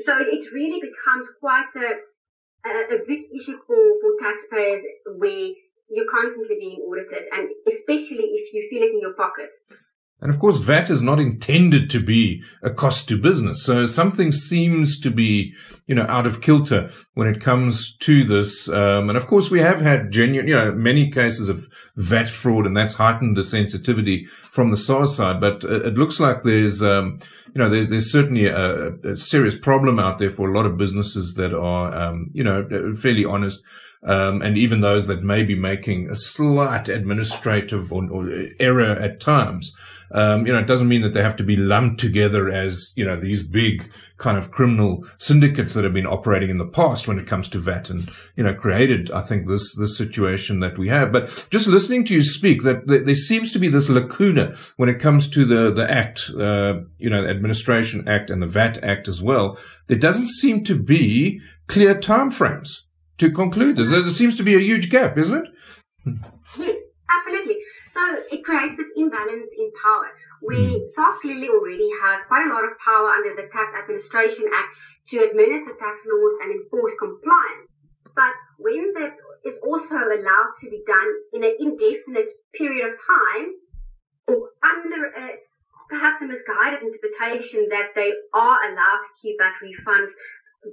so 0.00 0.16
it 0.18 0.52
really 0.52 0.80
becomes 0.80 1.26
quite 1.40 1.70
a, 1.76 2.68
a, 2.68 2.94
a 2.94 2.98
big 3.06 3.22
issue 3.34 3.58
for, 3.66 3.76
for 4.00 4.10
taxpayers 4.22 4.82
where 5.18 5.50
you're 5.88 6.10
constantly 6.10 6.56
being 6.58 6.80
audited, 6.80 7.24
and 7.32 7.48
especially 7.66 8.24
if 8.24 8.52
you 8.52 8.66
feel 8.70 8.82
it 8.82 8.92
in 8.92 9.00
your 9.00 9.14
pocket. 9.14 9.50
And 10.20 10.32
of 10.32 10.38
course, 10.38 10.58
VAT 10.58 10.88
is 10.88 11.02
not 11.02 11.20
intended 11.20 11.90
to 11.90 12.00
be 12.00 12.42
a 12.62 12.70
cost 12.70 13.08
to 13.08 13.18
business. 13.18 13.62
So 13.62 13.84
something 13.84 14.32
seems 14.32 14.98
to 15.00 15.10
be, 15.10 15.52
you 15.86 15.94
know, 15.94 16.06
out 16.08 16.26
of 16.26 16.40
kilter 16.40 16.88
when 17.12 17.28
it 17.28 17.42
comes 17.42 17.94
to 17.98 18.24
this. 18.24 18.68
Um, 18.70 19.10
and 19.10 19.18
of 19.18 19.26
course, 19.26 19.50
we 19.50 19.60
have 19.60 19.82
had 19.82 20.12
genuine, 20.12 20.48
you 20.48 20.54
know, 20.54 20.72
many 20.72 21.10
cases 21.10 21.50
of 21.50 21.66
VAT 21.96 22.28
fraud 22.28 22.64
and 22.64 22.74
that's 22.74 22.94
heightened 22.94 23.36
the 23.36 23.44
sensitivity 23.44 24.24
from 24.24 24.70
the 24.70 24.78
SARS 24.78 25.14
side. 25.14 25.42
But 25.42 25.62
it 25.62 25.94
looks 25.94 26.18
like 26.18 26.42
there's, 26.42 26.82
um, 26.82 27.18
you 27.54 27.62
know, 27.62 27.70
there's, 27.70 27.88
there's 27.88 28.10
certainly 28.10 28.46
a, 28.46 28.90
a, 29.04 29.16
serious 29.16 29.56
problem 29.56 30.00
out 30.00 30.18
there 30.18 30.30
for 30.30 30.48
a 30.48 30.52
lot 30.52 30.66
of 30.66 30.76
businesses 30.76 31.34
that 31.34 31.54
are, 31.54 31.94
um, 31.94 32.28
you 32.32 32.42
know, 32.42 32.94
fairly 32.96 33.24
honest 33.24 33.62
um, 34.04 34.42
and 34.42 34.58
even 34.58 34.80
those 34.80 35.06
that 35.06 35.22
may 35.22 35.42
be 35.42 35.54
making 35.54 36.10
a 36.10 36.14
slight 36.14 36.88
administrative 36.88 37.92
or, 37.92 38.10
or 38.10 38.30
error 38.60 38.90
at 38.90 39.20
times. 39.20 39.72
Um, 40.12 40.46
you 40.46 40.52
know, 40.52 40.58
it 40.60 40.66
doesn't 40.66 40.88
mean 40.88 41.00
that 41.00 41.12
they 41.12 41.22
have 41.22 41.34
to 41.36 41.42
be 41.42 41.56
lumped 41.56 41.98
together 41.98 42.48
as, 42.48 42.92
you 42.94 43.04
know, 43.04 43.18
these 43.18 43.42
big 43.42 43.90
kind 44.16 44.38
of 44.38 44.52
criminal 44.52 45.04
syndicates 45.16 45.74
that 45.74 45.82
have 45.82 45.94
been 45.94 46.06
operating 46.06 46.50
in 46.50 46.58
the 46.58 46.66
past 46.66 47.08
when 47.08 47.18
it 47.18 47.26
comes 47.26 47.48
to 47.48 47.58
VAT 47.58 47.90
and, 47.90 48.08
you 48.36 48.44
know, 48.44 48.54
created, 48.54 49.10
I 49.10 49.22
think, 49.22 49.48
this, 49.48 49.74
this 49.74 49.96
situation 49.96 50.60
that 50.60 50.78
we 50.78 50.88
have. 50.88 51.10
But 51.10 51.48
just 51.50 51.66
listening 51.66 52.04
to 52.04 52.14
you 52.14 52.22
speak, 52.22 52.62
that, 52.62 52.86
that 52.86 53.06
there 53.06 53.14
seems 53.14 53.52
to 53.52 53.58
be 53.58 53.68
this 53.68 53.88
lacuna 53.88 54.54
when 54.76 54.88
it 54.88 55.00
comes 55.00 55.28
to 55.30 55.44
the, 55.44 55.72
the 55.72 55.90
act, 55.90 56.30
uh, 56.38 56.80
you 56.98 57.10
know, 57.10 57.24
Administration 57.44 58.08
Act 58.08 58.30
and 58.30 58.40
the 58.40 58.46
VAT 58.46 58.82
Act 58.82 59.06
as 59.06 59.20
well. 59.20 59.58
There 59.86 59.98
doesn't 59.98 60.32
seem 60.40 60.64
to 60.64 60.74
be 60.74 61.40
clear 61.66 61.94
timeframes 61.94 62.80
to 63.18 63.30
conclude 63.30 63.76
this. 63.76 63.90
There 63.90 64.08
seems 64.08 64.36
to 64.36 64.42
be 64.42 64.56
a 64.56 64.64
huge 64.64 64.88
gap, 64.88 65.18
isn't 65.18 65.36
it? 65.36 65.48
Yes, 66.56 66.80
absolutely. 67.12 67.60
So 67.92 68.00
it 68.32 68.42
creates 68.44 68.80
this 68.80 68.88
imbalance 68.96 69.52
in 69.52 69.70
power. 69.76 70.08
We 70.40 70.56
mm. 70.56 70.90
SARS 70.96 71.20
clearly 71.20 71.48
already 71.52 71.88
has 72.00 72.24
quite 72.28 72.48
a 72.48 72.52
lot 72.52 72.64
of 72.64 72.72
power 72.80 73.12
under 73.12 73.36
the 73.36 73.48
Tax 73.52 73.76
Administration 73.76 74.48
Act 74.48 74.72
to 75.12 75.20
administer 75.20 75.76
tax 75.76 76.00
laws 76.08 76.34
and 76.40 76.48
enforce 76.48 76.96
compliance. 76.98 77.68
But 78.16 78.32
when 78.56 78.94
that 78.96 79.20
is 79.44 79.60
also 79.60 80.00
allowed 80.00 80.52
to 80.64 80.70
be 80.72 80.80
done 80.88 81.10
in 81.36 81.44
an 81.44 81.54
indefinite 81.60 82.32
period 82.56 82.88
of 82.88 82.96
time, 83.04 83.52
or 84.32 84.48
under 84.64 85.12
a, 85.12 85.36
perhaps 85.94 86.18
a 86.22 86.26
misguided 86.26 86.82
interpretation 86.82 87.70
that 87.70 87.94
they 87.94 88.10
are 88.34 88.58
allowed 88.66 89.00
to 89.06 89.10
keep 89.22 89.38
back 89.38 89.54
refunds 89.62 90.10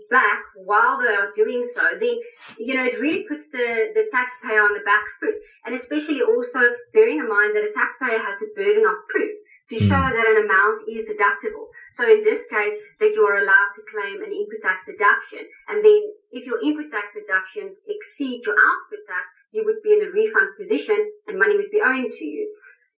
back 0.10 0.42
while 0.66 0.98
they 0.98 1.14
are 1.14 1.36
doing 1.36 1.62
so, 1.76 1.84
then, 2.00 2.16
you 2.58 2.74
know, 2.74 2.84
it 2.84 3.00
really 3.00 3.28
puts 3.28 3.46
the, 3.52 3.92
the 3.94 4.08
taxpayer 4.10 4.64
on 4.64 4.74
the 4.74 4.86
back 4.88 5.04
foot. 5.20 5.36
And 5.66 5.76
especially 5.76 6.24
also 6.24 6.74
bearing 6.94 7.20
in 7.20 7.28
mind 7.28 7.54
that 7.54 7.68
a 7.68 7.76
taxpayer 7.76 8.18
has 8.18 8.40
the 8.40 8.50
burden 8.56 8.88
of 8.88 8.98
proof 9.12 9.36
to 9.70 9.76
mm. 9.78 9.86
show 9.86 10.04
that 10.04 10.32
an 10.32 10.48
amount 10.48 10.88
is 10.88 11.06
deductible. 11.06 11.70
So 12.00 12.08
in 12.08 12.24
this 12.24 12.40
case, 12.50 12.76
that 13.04 13.12
you 13.14 13.22
are 13.28 13.44
allowed 13.44 13.72
to 13.76 13.82
claim 13.92 14.24
an 14.24 14.32
input 14.32 14.64
tax 14.64 14.84
deduction. 14.88 15.44
And 15.68 15.84
then 15.84 16.02
if 16.32 16.48
your 16.48 16.64
input 16.64 16.90
tax 16.90 17.12
deductions 17.14 17.78
exceed 17.84 18.48
your 18.48 18.56
output 18.56 19.04
tax, 19.06 19.28
you 19.52 19.68
would 19.68 19.84
be 19.84 20.00
in 20.00 20.08
a 20.08 20.12
refund 20.16 20.56
position 20.56 21.00
and 21.28 21.36
money 21.36 21.60
would 21.60 21.72
be 21.72 21.84
owing 21.84 22.08
to 22.08 22.26
you. 22.26 22.48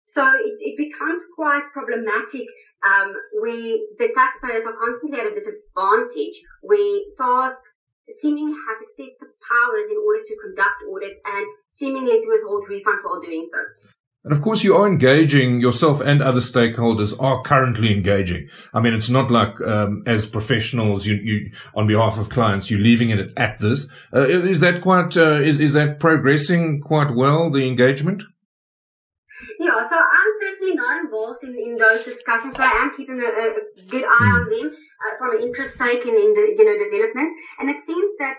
So 0.05 0.21
it, 0.27 0.55
it 0.59 0.77
becomes 0.77 1.21
quite 1.35 1.63
problematic 1.73 2.45
um, 2.83 3.15
where 3.39 3.77
the 3.97 4.09
taxpayers 4.13 4.67
are 4.67 4.77
constantly 4.77 5.19
at 5.19 5.31
a 5.31 5.33
disadvantage, 5.33 6.37
where 6.61 7.01
SARS 7.15 7.53
seemingly 8.19 8.53
has 8.53 8.77
excessive 8.83 9.33
powers 9.47 9.87
in 9.89 9.97
order 9.97 10.21
to 10.21 10.35
conduct 10.43 10.83
audits 10.91 11.19
and 11.23 11.45
seemingly 11.71 12.19
to 12.19 12.27
withhold 12.27 12.67
refunds 12.69 13.03
while 13.03 13.21
doing 13.21 13.47
so. 13.49 13.59
And 14.25 14.31
of 14.31 14.41
course, 14.41 14.63
you 14.63 14.75
are 14.75 14.87
engaging 14.87 15.59
yourself 15.59 15.99
and 15.99 16.21
other 16.21 16.39
stakeholders 16.39 17.13
are 17.21 17.41
currently 17.41 17.93
engaging. 17.93 18.47
I 18.73 18.79
mean, 18.79 18.93
it's 18.93 19.09
not 19.09 19.29
like 19.29 19.59
um, 19.61 20.01
as 20.05 20.25
professionals, 20.25 21.05
you, 21.05 21.15
you 21.15 21.51
on 21.75 21.87
behalf 21.87 22.17
of 22.17 22.29
clients, 22.29 22.71
you're 22.71 22.79
leaving 22.79 23.09
it 23.09 23.33
at, 23.35 23.59
this. 23.59 23.87
Uh, 24.13 24.21
is 24.21 24.61
that 24.61 24.81
quite 24.81 25.17
uh, 25.17 25.41
is 25.41 25.59
is 25.59 25.73
that 25.73 25.99
progressing 25.99 26.79
quite 26.79 27.11
well? 27.11 27.49
The 27.49 27.67
engagement. 27.67 28.23
Yeah, 29.59 29.87
so 29.89 29.95
I'm 29.95 30.39
personally 30.39 30.75
not 30.75 31.03
involved 31.03 31.32
in, 31.43 31.55
in 31.59 31.75
those 31.75 32.05
discussions, 32.05 32.55
but 32.55 32.65
I 32.65 32.83
am 32.83 32.95
keeping 32.95 33.19
a, 33.19 33.29
a 33.29 33.49
good 33.89 34.03
eye 34.03 34.31
on 34.39 34.49
them 34.49 34.71
uh, 34.71 35.17
from 35.19 35.35
an 35.35 35.41
interest 35.41 35.77
sake 35.77 36.05
in, 36.05 36.15
in 36.15 36.33
the 36.33 36.55
you 36.57 36.65
know 36.65 36.77
development. 36.79 37.29
And 37.59 37.69
it 37.69 37.85
seems 37.85 38.09
that 38.19 38.35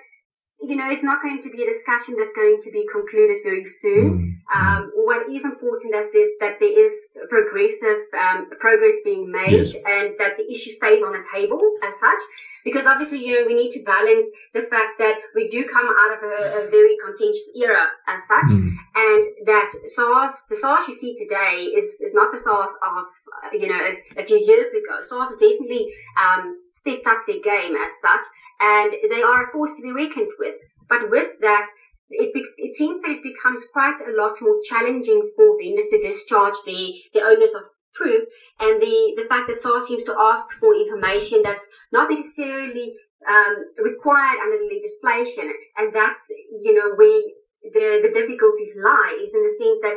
you 0.61 0.77
know, 0.77 0.89
it's 0.91 1.03
not 1.03 1.21
going 1.23 1.43
to 1.43 1.51
be 1.51 1.63
a 1.63 1.73
discussion 1.75 2.17
that's 2.19 2.35
going 2.35 2.61
to 2.65 2.71
be 2.71 2.87
concluded 2.91 3.39
very 3.43 3.67
soon. 3.81 4.09
Mm. 4.15 4.57
Um, 4.57 4.93
what 4.95 5.29
is 5.29 5.43
important 5.43 5.95
is 5.95 6.13
that, 6.13 6.31
that 6.41 6.55
there 6.61 6.87
is 6.87 6.93
progressive 7.29 8.05
um, 8.13 8.51
progress 8.61 8.97
being 9.05 9.31
made 9.31 9.67
yes. 9.67 9.73
and 9.73 10.15
that 10.19 10.37
the 10.37 10.47
issue 10.51 10.73
stays 10.73 11.03
on 11.03 11.13
the 11.13 11.25
table 11.33 11.61
as 11.83 11.95
such. 11.99 12.23
Because 12.65 12.87
obviously, 12.87 13.21
you 13.21 13.35
know, 13.37 13.47
we 13.47 13.55
need 13.55 13.73
to 13.73 13.85
balance 13.85 14.27
the 14.55 14.63
fact 14.71 14.97
that 14.99 15.21
we 15.35 15.51
do 15.51 15.69
come 15.69 15.85
out 15.85 16.17
of 16.17 16.23
a, 16.25 16.65
a 16.65 16.71
very 16.71 16.97
contentious 17.05 17.51
era 17.55 17.85
as 18.09 18.21
such, 18.27 18.57
mm. 18.57 18.73
and 18.97 19.23
that 19.45 19.71
SARS, 19.95 20.33
the 20.49 20.57
SARS 20.57 20.89
you 20.89 20.97
see 20.99 21.15
today 21.19 21.69
is, 21.77 21.91
is 22.01 22.15
not 22.15 22.33
the 22.33 22.41
SARS 22.41 22.71
of, 22.81 23.53
you 23.53 23.69
know, 23.69 23.77
a, 23.77 24.23
a 24.23 24.25
few 24.25 24.39
years 24.39 24.73
ago. 24.73 24.97
SARS 25.07 25.29
has 25.29 25.39
definitely 25.39 25.93
um, 26.17 26.57
stepped 26.85 27.07
up 27.07 27.21
their 27.27 27.41
game 27.43 27.75
as 27.77 27.91
such 28.03 28.25
and 28.61 28.95
they 29.09 29.23
are 29.23 29.49
a 29.49 29.53
force 29.53 29.71
to 29.77 29.83
be 29.83 29.91
reckoned 29.93 30.31
with. 30.39 30.55
But 30.89 31.11
with 31.11 31.29
that, 31.41 31.67
it, 32.11 32.33
be- 32.33 32.45
it 32.59 32.77
seems 32.77 33.01
that 33.03 33.11
it 33.11 33.23
becomes 33.23 33.61
quite 33.73 33.97
a 34.07 34.13
lot 34.15 34.33
more 34.41 34.57
challenging 34.65 35.23
for 35.37 35.57
vendors 35.59 35.87
to 35.91 35.99
discharge 36.01 36.55
the, 36.65 36.93
the 37.13 37.23
onus 37.23 37.55
of 37.55 37.63
proof 37.95 38.23
and 38.61 38.81
the, 38.81 39.13
the 39.17 39.25
fact 39.29 39.47
that 39.49 39.61
SARS 39.61 39.87
seems 39.87 40.03
to 40.05 40.15
ask 40.19 40.45
for 40.61 40.75
information 40.75 41.41
that's 41.43 41.63
not 41.93 42.09
necessarily 42.11 42.93
um, 43.29 43.55
required 43.79 44.39
under 44.43 44.57
the 44.59 44.69
legislation. 44.69 45.51
And 45.77 45.95
that's, 45.95 46.19
you 46.63 46.75
know, 46.75 46.91
where 46.95 47.21
the, 47.63 47.99
the 48.03 48.13
difficulties 48.13 48.73
lie 48.77 49.17
is 49.25 49.31
in 49.33 49.43
the 49.43 49.55
sense 49.57 49.79
that 49.83 49.97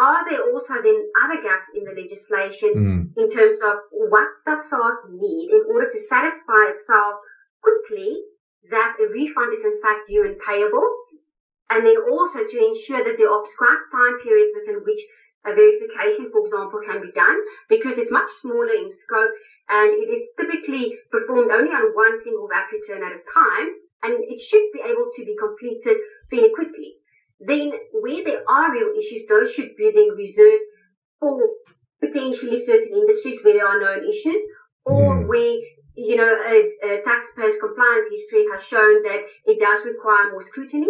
are 0.00 0.24
there 0.24 0.40
also 0.48 0.80
then 0.82 0.96
other 1.20 1.40
gaps 1.40 1.68
in 1.76 1.84
the 1.84 1.92
legislation 1.92 2.72
mm. 2.72 3.00
in 3.20 3.28
terms 3.28 3.60
of 3.60 3.76
what 3.92 4.26
does 4.46 4.64
SARS 4.68 4.96
need 5.12 5.52
in 5.52 5.62
order 5.68 5.86
to 5.92 5.98
satisfy 6.08 6.72
itself 6.72 7.20
quickly 7.60 8.24
that 8.70 8.96
a 8.96 9.06
refund 9.12 9.52
is 9.52 9.64
in 9.64 9.76
fact 9.80 10.08
due 10.08 10.24
and 10.24 10.40
payable, 10.40 10.88
and 11.68 11.84
then 11.84 11.96
also 12.10 12.40
to 12.48 12.56
ensure 12.56 13.04
that 13.04 13.16
there 13.20 13.28
are 13.30 13.44
prescribed 13.44 13.92
time 13.92 14.16
periods 14.24 14.52
within 14.56 14.80
which 14.84 15.00
a 15.44 15.52
verification, 15.52 16.28
for 16.32 16.44
example, 16.44 16.80
can 16.84 17.00
be 17.00 17.12
done, 17.12 17.36
because 17.68 17.96
it's 17.96 18.10
much 18.10 18.28
smaller 18.40 18.72
in 18.72 18.90
scope 18.90 19.32
and 19.70 19.94
it 19.94 20.10
is 20.10 20.20
typically 20.36 20.92
performed 21.10 21.50
only 21.50 21.70
on 21.70 21.94
one 21.94 22.18
single 22.18 22.48
VAT 22.50 22.66
return 22.74 23.06
at 23.06 23.14
a 23.14 23.22
time, 23.32 23.70
and 24.02 24.18
it 24.26 24.40
should 24.40 24.66
be 24.72 24.82
able 24.82 25.08
to 25.14 25.24
be 25.24 25.36
completed 25.38 25.96
fairly 26.28 26.50
quickly. 26.52 26.99
Then, 27.40 27.72
where 27.92 28.24
there 28.24 28.44
are 28.48 28.72
real 28.72 28.92
issues, 28.98 29.22
those 29.28 29.52
should 29.52 29.76
be 29.76 29.90
then 29.94 30.16
reserved 30.16 30.64
for 31.18 31.40
potentially 32.00 32.62
certain 32.64 32.92
industries 32.92 33.40
where 33.42 33.54
there 33.54 33.66
are 33.66 33.80
known 33.80 34.08
issues, 34.08 34.40
or 34.84 35.24
mm. 35.24 35.28
where 35.28 35.56
you 35.96 36.16
know, 36.16 36.24
a, 36.24 36.56
a 36.86 37.02
taxpayer's 37.02 37.60
compliance 37.60 38.06
history 38.10 38.46
has 38.52 38.64
shown 38.64 39.02
that 39.02 39.20
it 39.44 39.58
does 39.60 39.84
require 39.84 40.30
more 40.30 40.42
scrutiny. 40.42 40.88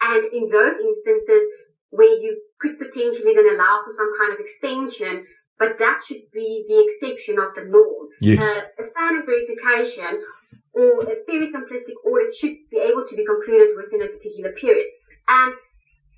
And 0.00 0.24
in 0.32 0.48
those 0.48 0.76
instances 0.78 1.42
where 1.90 2.16
you 2.20 2.40
could 2.60 2.78
potentially 2.78 3.34
then 3.34 3.48
allow 3.54 3.80
for 3.84 3.92
some 3.96 4.12
kind 4.18 4.32
of 4.32 4.40
extension, 4.40 5.26
but 5.58 5.78
that 5.78 6.00
should 6.06 6.24
be 6.32 6.64
the 6.68 6.78
exception 6.84 7.38
of 7.38 7.54
the 7.54 7.64
norm. 7.64 8.08
Yes. 8.20 8.42
Uh, 8.42 8.60
a 8.78 8.84
standard 8.84 9.24
verification 9.26 10.24
or 10.72 11.04
a 11.04 11.16
very 11.24 11.48
simplistic 11.48 11.96
audit 12.04 12.34
should 12.34 12.56
be 12.70 12.78
able 12.78 13.04
to 13.08 13.16
be 13.16 13.24
concluded 13.24 13.76
within 13.76 14.02
a 14.02 14.12
particular 14.12 14.52
period. 14.52 14.86
And 15.28 15.54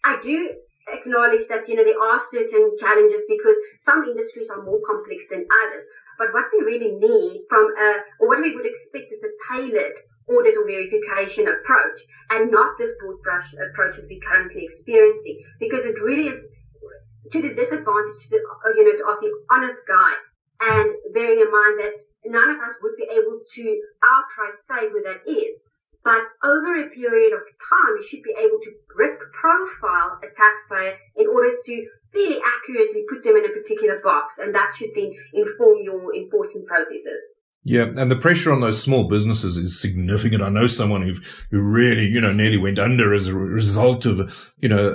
I 0.09 0.17
do 0.23 0.57
acknowledge 0.89 1.45
that, 1.53 1.69
you 1.69 1.77
know, 1.77 1.85
there 1.85 2.01
are 2.01 2.21
certain 2.33 2.73
challenges 2.81 3.23
because 3.29 3.57
some 3.85 4.05
industries 4.05 4.49
are 4.49 4.65
more 4.65 4.81
complex 4.89 5.23
than 5.29 5.45
others. 5.45 5.85
But 6.17 6.33
what 6.33 6.49
we 6.51 6.65
really 6.65 6.93
need 6.97 7.45
from 7.49 7.69
a, 7.77 8.01
or 8.19 8.29
what 8.29 8.41
we 8.41 8.55
would 8.55 8.65
expect 8.65 9.13
is 9.13 9.23
a 9.23 9.37
tailored 9.53 9.97
audit 10.27 10.57
or 10.57 10.65
verification 10.65 11.47
approach 11.47 11.99
and 12.31 12.51
not 12.51 12.73
this 12.79 12.93
broad 13.01 13.21
brush 13.23 13.53
approach 13.53 13.97
that 13.97 14.09
we're 14.09 14.25
currently 14.25 14.65
experiencing 14.65 15.37
because 15.61 15.85
it 15.85 16.01
really 16.01 16.29
is 16.29 16.37
to 17.33 17.41
the 17.41 17.53
disadvantage 17.53 18.23
the, 18.33 18.41
you 18.77 18.85
know, 18.85 18.97
of 19.13 19.21
the 19.21 19.31
honest 19.53 19.77
guy 19.87 20.13
and 20.61 20.89
bearing 21.13 21.41
in 21.41 21.51
mind 21.51 21.79
that 21.79 21.93
none 22.25 22.51
of 22.51 22.57
us 22.57 22.75
would 22.83 22.97
be 22.97 23.07
able 23.13 23.41
to 23.55 23.65
outright 24.05 24.57
say 24.69 24.89
who 24.89 25.01
that 25.05 25.21
is. 25.29 25.53
But 26.05 26.23
over 26.45 26.75
a 26.77 26.89
period 26.89 27.33
of 27.33 27.41
time, 27.41 27.97
you 27.97 28.03
should 28.03 28.23
be 28.23 28.35
able 28.39 28.59
to 28.63 28.71
risk 28.95 29.19
profile 29.33 30.19
a 30.23 30.29
taxpayer 30.37 30.97
in 31.17 31.27
order 31.27 31.51
to 31.65 31.89
fairly 32.13 32.41
accurately 32.41 33.05
put 33.09 33.23
them 33.23 33.37
in 33.37 33.45
a 33.45 33.53
particular 33.53 34.01
box, 34.03 34.39
and 34.39 34.55
that 34.55 34.75
should 34.75 34.95
then 34.95 35.13
inform 35.33 35.79
your 35.83 36.15
enforcement 36.15 36.67
processes. 36.67 37.23
Yeah, 37.69 37.93
and 37.99 38.11
the 38.11 38.17
pressure 38.17 38.51
on 38.51 38.63
those 38.63 38.83
small 38.83 39.09
businesses 39.09 39.59
is 39.59 39.79
significant. 39.79 40.43
I 40.43 40.49
know 40.49 40.67
someone 40.67 41.03
who 41.03 41.13
who 41.51 41.61
really, 41.61 42.07
you 42.07 42.19
know, 42.19 42.33
nearly 42.33 42.57
went 42.57 42.79
under 42.79 43.13
as 43.13 43.27
a 43.27 43.35
result 43.35 44.07
of, 44.07 44.55
you 44.59 44.71
know, 44.71 44.89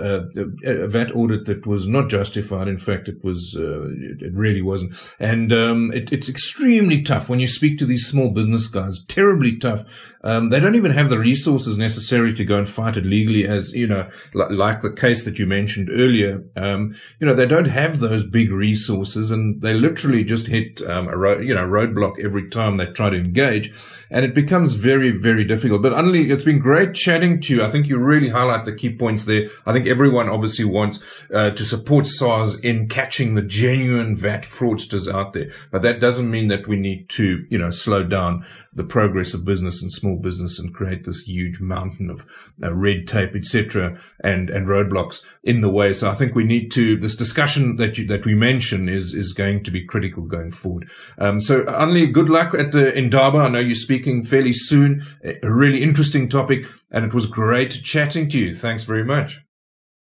a, 0.66 0.84
a 0.84 0.88
VAT 0.88 1.16
audit 1.16 1.46
that 1.46 1.68
was 1.68 1.88
not 1.88 2.10
justified. 2.10 2.68
In 2.68 2.78
fact, 2.78 3.08
it 3.08 3.24
was, 3.24 3.56
uh, 3.56 3.90
it, 3.92 4.24
it, 4.24 4.34
really 4.34 4.64
wasn't. 4.64 4.96
And 5.20 5.54
um, 5.54 5.92
it, 5.94 6.12
it's 6.12 6.28
extremely 6.28 7.04
tough 7.04 7.30
when 7.30 7.40
you 7.40 7.46
speak 7.46 7.78
to 7.78 7.86
these 7.86 8.08
small 8.08 8.32
business 8.32 8.68
guys. 8.68 9.06
Terribly 9.06 9.60
tough. 9.60 9.86
Um, 10.24 10.50
they 10.50 10.60
don't 10.60 10.76
even 10.76 10.92
have 10.92 11.10
the 11.10 11.20
resources 11.20 11.78
necessary 11.78 12.34
to 12.34 12.46
go 12.46 12.58
and 12.58 12.68
fight 12.68 12.98
it 12.98 13.06
legally, 13.06 13.46
as 13.46 13.74
you 13.74 13.86
know, 13.86 14.10
like, 14.34 14.50
like 14.52 14.82
the 14.82 14.92
case 14.92 15.26
that 15.26 15.38
you 15.38 15.46
mentioned 15.46 15.90
earlier. 15.92 16.44
Um, 16.56 16.96
you 17.20 17.28
know, 17.28 17.34
they 17.34 17.46
don't 17.46 17.66
have 17.66 18.00
those 18.00 18.24
big 18.24 18.50
resources, 18.50 19.32
and 19.32 19.62
they 19.62 19.74
literally 19.74 20.24
just 20.24 20.48
hit 20.48 20.82
um, 20.88 21.10
a 21.10 21.44
you 21.44 21.54
know, 21.54 21.68
roadblock 21.68 22.24
every 22.24 22.50
time 22.50 22.62
they 22.78 22.86
try 22.88 23.10
to 23.10 23.17
engage. 23.17 23.71
And 24.10 24.26
it 24.26 24.34
becomes 24.34 24.73
very, 24.73 25.12
very 25.12 25.43
difficult. 25.43 25.82
But 25.82 25.93
Annelie, 25.93 26.32
it's 26.32 26.43
been 26.43 26.60
great 26.60 26.93
chatting 26.93 27.39
to 27.41 27.56
you. 27.56 27.63
I 27.63 27.69
think 27.69 27.88
you 27.88 27.97
really 27.97 28.30
highlight 28.30 28.65
the 28.65 28.73
key 28.73 28.95
points 28.95 29.26
there. 29.26 29.45
I 29.65 29.73
think 29.73 29.88
everyone 29.88 30.30
obviously 30.30 30.65
wants 30.65 31.04
uh, 31.34 31.52
to 31.52 31.65
support 31.65 32.06
SARS 32.06 32.60
in 32.60 32.88
catching 32.88 33.36
the 33.36 33.41
genuine 33.41 34.15
VAT 34.15 34.43
fraudsters 34.43 35.12
out 35.12 35.34
there. 35.34 35.49
But 35.71 35.82
that 35.82 35.99
doesn't 35.99 36.30
mean 36.30 36.47
that 36.49 36.67
we 36.67 36.76
need 36.76 37.10
to, 37.10 37.45
you 37.49 37.58
know, 37.58 37.69
slow 37.69 38.04
down 38.04 38.45
the 38.73 38.84
progress 38.84 39.34
of 39.34 39.45
business 39.45 39.82
and 39.82 39.91
small 39.91 40.17
business 40.17 40.60
and 40.60 40.73
create 40.73 41.04
this 41.04 41.21
huge 41.21 41.60
mountain 41.60 42.10
of 42.10 42.26
uh, 42.62 42.73
red 42.73 43.08
tape, 43.08 43.36
etc., 43.36 43.97
and 44.23 44.49
and 44.49 44.67
roadblocks 44.67 45.23
in 45.43 45.62
the 45.62 45.69
way. 45.69 45.93
So 45.93 46.10
I 46.10 46.13
think 46.13 46.36
we 46.36 46.43
need 46.43 46.69
to 46.71 46.97
this 46.97 47.15
discussion 47.15 47.78
that 47.78 47.97
you 47.97 48.06
that 48.08 48.26
we 48.26 48.36
mention 48.36 48.89
is 48.89 49.13
is 49.13 49.34
going 49.34 49.63
to 49.63 49.71
be 49.71 49.86
critical 49.86 50.23
going 50.23 50.52
forward. 50.52 50.89
Um, 51.17 51.39
so 51.39 51.63
Annelie, 51.63 52.12
good 52.12 52.30
luck 52.30 52.42
at 52.51 52.71
the 52.71 52.97
Indaba. 52.97 53.38
I 53.39 53.49
know 53.49 53.60
you're 53.60 53.75
speaking 53.75 54.25
fairly 54.25 54.53
soon. 54.53 55.03
A 55.23 55.51
really 55.51 55.84
interesting 55.84 56.27
topic, 56.27 56.65
and 56.89 57.06
it 57.06 57.13
was 57.13 57.27
great 57.27 57.71
chatting 57.84 58.27
to 58.29 58.39
you. 58.39 58.53
Thanks 58.53 58.84
very 58.84 59.06
much. 59.06 59.39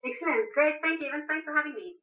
Excellent. 0.05 0.53
Great. 0.55 0.75
Thank 0.83 1.01
you. 1.03 1.11
And 1.13 1.23
thanks 1.29 1.45
for 1.45 1.55
having 1.55 1.75
me. 1.75 1.95